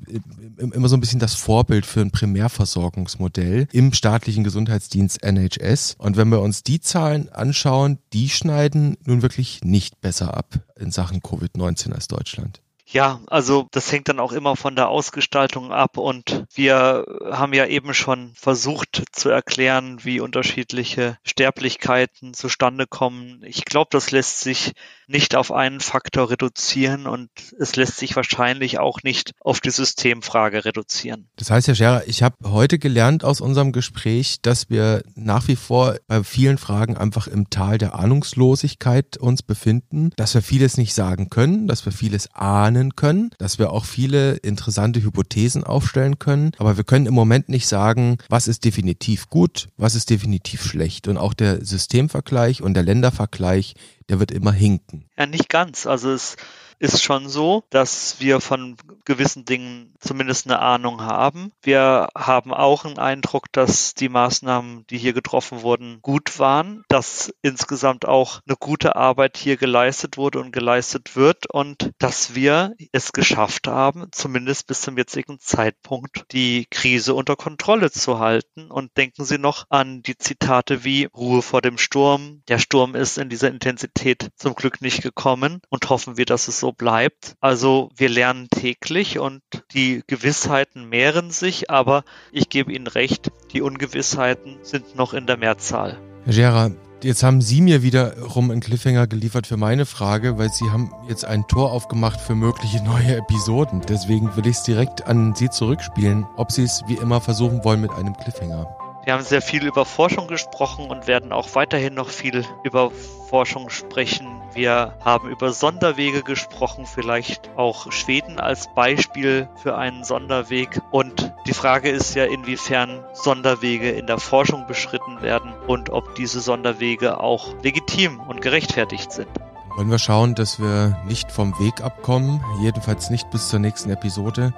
immer 0.59 0.89
so 0.89 0.97
ein 0.97 1.01
bisschen 1.01 1.21
das 1.21 1.35
Vorbild 1.35 1.87
für 1.87 2.03
ein 2.03 2.11
Primärversorgungsmodell 2.11 3.67
im 3.73 3.95
staatlichen 3.95 4.45
Gesundheitsdienst 4.45 5.23
NHS. 5.23 5.97
Und 5.99 6.19
wenn 6.19 6.29
wir 6.29 6.41
uns 6.41 6.63
die 6.63 6.81
Zahlen 6.81 7.31
anschauen, 7.31 7.99
die 8.13 8.29
schneiden 8.29 8.74
nun 8.75 9.23
wirklich 9.23 9.63
nicht 9.63 10.01
besser 10.01 10.37
ab 10.37 10.61
in 10.77 10.91
Sachen 10.91 11.21
Covid-19 11.21 11.93
als 11.93 12.09
Deutschland. 12.09 12.61
Ja, 12.87 13.23
also 13.29 13.67
das 13.71 13.91
hängt 13.91 14.09
dann 14.09 14.21
auch 14.21 14.33
immer 14.33 14.57
von 14.57 14.77
der 14.77 14.89
Ausgestaltung 14.89 15.73
ab 15.73 15.97
und 15.97 16.45
wir 16.55 17.07
haben 17.31 17.55
ja 17.55 17.67
eben 17.67 17.95
schon 17.95 18.33
versucht 18.35 19.03
zu 19.11 19.31
erklären, 19.31 20.05
wie 20.05 20.21
unterschiedliche 20.21 21.17
Sterblichkeiten 21.25 22.35
zustande 22.35 22.87
kommen. 22.87 23.43
Ich 23.43 23.65
glaube, 23.65 23.89
das 23.91 24.11
lässt 24.11 24.41
sich 24.41 24.75
nicht 25.09 25.35
auf 25.35 25.53
einen 25.53 25.81
Faktor 25.81 26.31
reduzieren 26.31 27.07
und 27.07 27.29
es 27.59 27.77
lässt 27.77 27.97
sich 27.97 28.17
wahrscheinlich 28.17 28.79
auch 28.79 29.03
nicht 29.03 29.33
auf 29.41 29.61
die 29.61 29.71
Systemfrage 29.71 30.65
reduzieren. 30.65 31.29
Das 31.37 31.51
heißt, 31.51 31.69
Herr 31.69 31.75
Scherer, 31.75 32.03
ich 32.07 32.23
habe 32.23 32.37
heute 32.45 32.79
gelernt 32.79 33.25
aus 33.25 33.41
unserem 33.41 33.73
Gespräch, 33.73 34.39
dass 34.43 34.71
wir 34.71 35.03
nach 35.15 35.49
wie 35.49 35.57
vor 35.57 35.97
bei 36.07 36.23
vielen 36.25 36.59
Fragen 36.59 36.97
einfach 36.97 37.27
im 37.27 37.51
Tal 37.51 37.79
der 37.79 37.95
Ahnungslosigkeit 37.95 39.17
uns 39.17 39.43
befinden, 39.43 40.11
dass 40.17 40.35
wir 40.35 40.43
vieles 40.43 40.77
nicht 40.77 40.95
sagen 40.95 41.31
können, 41.31 41.69
dass 41.69 41.85
wir 41.85 41.93
vieles 41.93 42.33
ahnen 42.35 42.97
können, 42.97 43.31
dass 43.39 43.59
wir 43.59 43.73
auch 43.73 43.85
viele 43.85 44.35
interessante 44.37 45.03
Hypothesen 45.03 45.65
aufstellen 45.65 46.19
können, 46.19 46.53
aber 46.59 46.77
wir 46.77 46.85
können 46.85 47.07
im 47.07 47.15
Moment 47.15 47.49
nicht 47.49 47.67
sagen, 47.67 48.19
was 48.29 48.49
ist 48.49 48.65
definitiv 48.65 49.29
gut, 49.29 49.69
was 49.77 49.95
ist 49.95 50.11
definitiv 50.11 50.65
schlecht. 50.65 51.09
Und 51.09 51.19
auch 51.19 51.35
der 51.35 51.65
Systemvergleich 51.65 52.63
und 52.63 52.75
der 52.75 52.83
Ländervergleich, 52.83 53.75
der 54.09 54.21
wird 54.21 54.31
immer 54.31 54.53
hinken. 54.53 55.09
Ja, 55.17 55.27
nicht 55.27 55.49
ganz. 55.49 55.87
Also 55.87 56.13
es 56.13 56.37
ist 56.85 57.03
schon 57.03 57.31
so, 57.31 57.65
dass 57.71 58.17
wir 58.21 58.43
von 58.43 58.77
gewissen 59.07 59.47
Dingen 59.47 59.95
zumindest 60.01 60.47
eine 60.47 60.59
Ahnung 60.59 61.01
haben. 61.01 61.51
Wir 61.63 62.09
haben 62.15 62.53
auch 62.53 62.85
einen 62.85 62.99
Eindruck, 62.99 63.51
dass 63.53 63.95
die 63.95 64.11
Maßnahmen, 64.11 64.87
die 64.91 64.99
hier 64.99 65.15
getroffen 65.15 65.63
wurden, 65.63 66.01
gut 66.03 66.39
waren, 66.39 66.85
dass 66.89 67.33
insgesamt 67.41 68.07
auch 68.07 68.43
eine 68.47 68.57
gute 68.57 68.97
Arbeit 68.97 69.39
hier 69.39 69.57
geleistet 69.57 70.19
wurde 70.19 70.41
und 70.41 70.53
geleistet 70.53 71.17
wird 71.17 71.47
und 71.51 71.93
dass 71.99 72.35
wir 72.35 72.75
es 72.93 73.13
geschafft 73.13 73.67
haben, 73.67 74.09
zumindest 74.13 74.67
bis 74.67 74.83
zum 74.83 74.99
jetzigen 74.99 75.41
Zeitpunkt 75.41 76.27
die 76.33 76.67
Krise 76.71 77.15
unter 77.15 77.37
Kontrolle 77.37 77.91
zu 77.91 78.19
halten. 78.19 78.71
Und 78.71 78.95
denken 78.99 79.25
Sie 79.25 79.39
noch 79.39 79.65
an 79.71 80.03
die 80.03 80.19
Zitate 80.19 80.85
wie 80.85 81.07
Ruhe 81.07 81.41
vor 81.41 81.63
dem 81.63 81.79
Sturm. 81.79 82.43
Der 82.49 82.59
Sturm 82.59 82.95
ist 82.95 83.17
in 83.17 83.31
dieser 83.31 83.49
Intensität 83.49 84.29
zum 84.37 84.55
Glück 84.55 84.83
nicht 84.83 85.03
gekommen 85.03 85.63
und 85.71 85.89
hoffen 85.89 86.19
wir, 86.19 86.27
dass 86.27 86.49
es 86.49 86.61
so 86.61 86.74
bleibt. 86.77 87.35
Also 87.41 87.91
wir 87.97 88.09
lernen 88.09 88.49
täglich 88.51 89.19
und 89.19 89.43
die 89.73 90.03
Gewissheiten 90.07 90.89
mehren 90.89 91.31
sich, 91.31 91.71
aber 91.71 92.05
ich 92.33 92.49
gebe 92.49 92.73
Ihnen 92.73 92.87
recht, 92.87 93.31
die 93.53 93.63
Ungewissheiten 93.63 94.59
sind 94.63 94.97
noch 94.97 95.15
in 95.15 95.27
der 95.27 95.37
Mehrzahl. 95.37 95.99
Herr 96.25 96.33
Gera, 96.33 96.71
Jetzt 97.05 97.23
haben 97.23 97.43
Sie 97.43 97.61
mir 97.61 97.83
wiederum 97.83 98.51
einen 98.51 98.63
Cliffhanger 98.63 99.07
geliefert 99.07 99.47
für 99.47 99.59
meine 99.59 99.85
Frage, 99.85 100.39
weil 100.39 100.51
Sie 100.51 100.71
haben 100.71 100.91
jetzt 101.07 101.27
ein 101.27 101.47
Tor 101.47 101.71
aufgemacht 101.71 102.19
für 102.19 102.35
mögliche 102.35 102.83
neue 102.83 103.17
Episoden. 103.17 103.83
Deswegen 103.87 104.35
will 104.37 104.47
ich 104.47 104.57
es 104.57 104.63
direkt 104.63 105.07
an 105.07 105.35
Sie 105.35 105.51
zurückspielen, 105.51 106.27
ob 106.39 106.51
Sie 106.51 106.63
es 106.63 106.83
wie 106.87 106.95
immer 106.95 107.21
versuchen 107.21 107.63
wollen 107.63 107.83
mit 107.83 107.91
einem 107.91 108.17
Cliffhanger. 108.17 108.75
Wir 109.05 109.13
haben 109.13 109.23
sehr 109.23 109.43
viel 109.43 109.67
über 109.67 109.85
Forschung 109.85 110.29
gesprochen 110.29 110.87
und 110.91 111.07
werden 111.07 111.31
auch 111.31 111.55
weiterhin 111.55 111.93
noch 111.93 112.09
viel 112.09 112.43
über 112.65 112.91
Forschung 113.29 113.69
sprechen. 113.69 114.34
Wir 114.55 114.95
haben 115.05 115.29
über 115.29 115.53
Sonderwege 115.53 116.23
gesprochen, 116.23 116.87
vielleicht 116.87 117.51
auch 117.57 117.91
Schweden 117.91 118.39
als 118.39 118.69
Beispiel 118.73 119.49
für 119.57 119.77
einen 119.77 120.05
Sonderweg. 120.05 120.81
Und 120.93 121.33
die 121.47 121.53
Frage 121.53 121.91
ist 121.91 122.15
ja, 122.15 122.25
inwiefern 122.25 123.05
Sonderwege 123.15 123.91
in 123.91 124.07
der 124.07 124.19
Forschung 124.19 124.69
beschritten 124.69 125.23
werden 125.23 125.53
und 125.67 125.91
ob 125.91 126.15
diese 126.15 126.41
Sonderwege 126.41 127.19
auch 127.19 127.49
legitim 127.63 128.21
und 128.21 128.43
gerechtfertigt 128.43 129.11
sind. 129.11 129.29
Wollen 129.77 129.91
wir 129.91 129.99
schauen, 129.99 130.37
dass 130.37 130.61
wir 130.61 130.97
nicht 131.05 131.33
vom 131.33 131.59
Weg 131.59 131.81
abkommen, 131.81 132.41
jedenfalls 132.63 133.11
nicht 133.11 133.29
bis 133.31 133.49
zur 133.49 133.59
nächsten 133.59 133.91
Episode. 133.91 134.55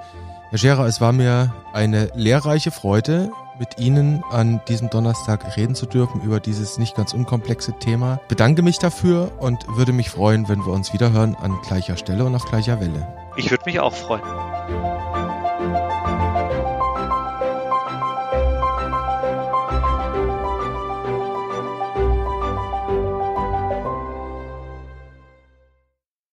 Herr 0.51 0.57
Scherer, 0.59 0.85
es 0.85 1.01
war 1.01 1.11
mir 1.11 1.53
eine 1.73 2.11
lehrreiche 2.13 2.69
Freude 2.69 3.31
mit 3.59 3.79
Ihnen 3.79 4.23
an 4.31 4.61
diesem 4.67 4.89
Donnerstag 4.89 5.57
reden 5.57 5.75
zu 5.75 5.85
dürfen 5.85 6.21
über 6.21 6.39
dieses 6.39 6.77
nicht 6.77 6.95
ganz 6.95 7.13
unkomplexe 7.13 7.73
Thema. 7.79 8.19
Bedanke 8.27 8.61
mich 8.61 8.79
dafür 8.79 9.31
und 9.39 9.57
würde 9.75 9.93
mich 9.93 10.09
freuen, 10.09 10.47
wenn 10.49 10.65
wir 10.65 10.73
uns 10.73 10.93
wiederhören 10.93 11.35
an 11.35 11.57
gleicher 11.67 11.97
Stelle 11.97 12.25
und 12.25 12.35
auf 12.35 12.45
gleicher 12.45 12.79
Welle. 12.79 13.07
Ich 13.35 13.51
würde 13.51 13.63
mich 13.65 13.79
auch 13.79 13.93
freuen. 13.93 14.23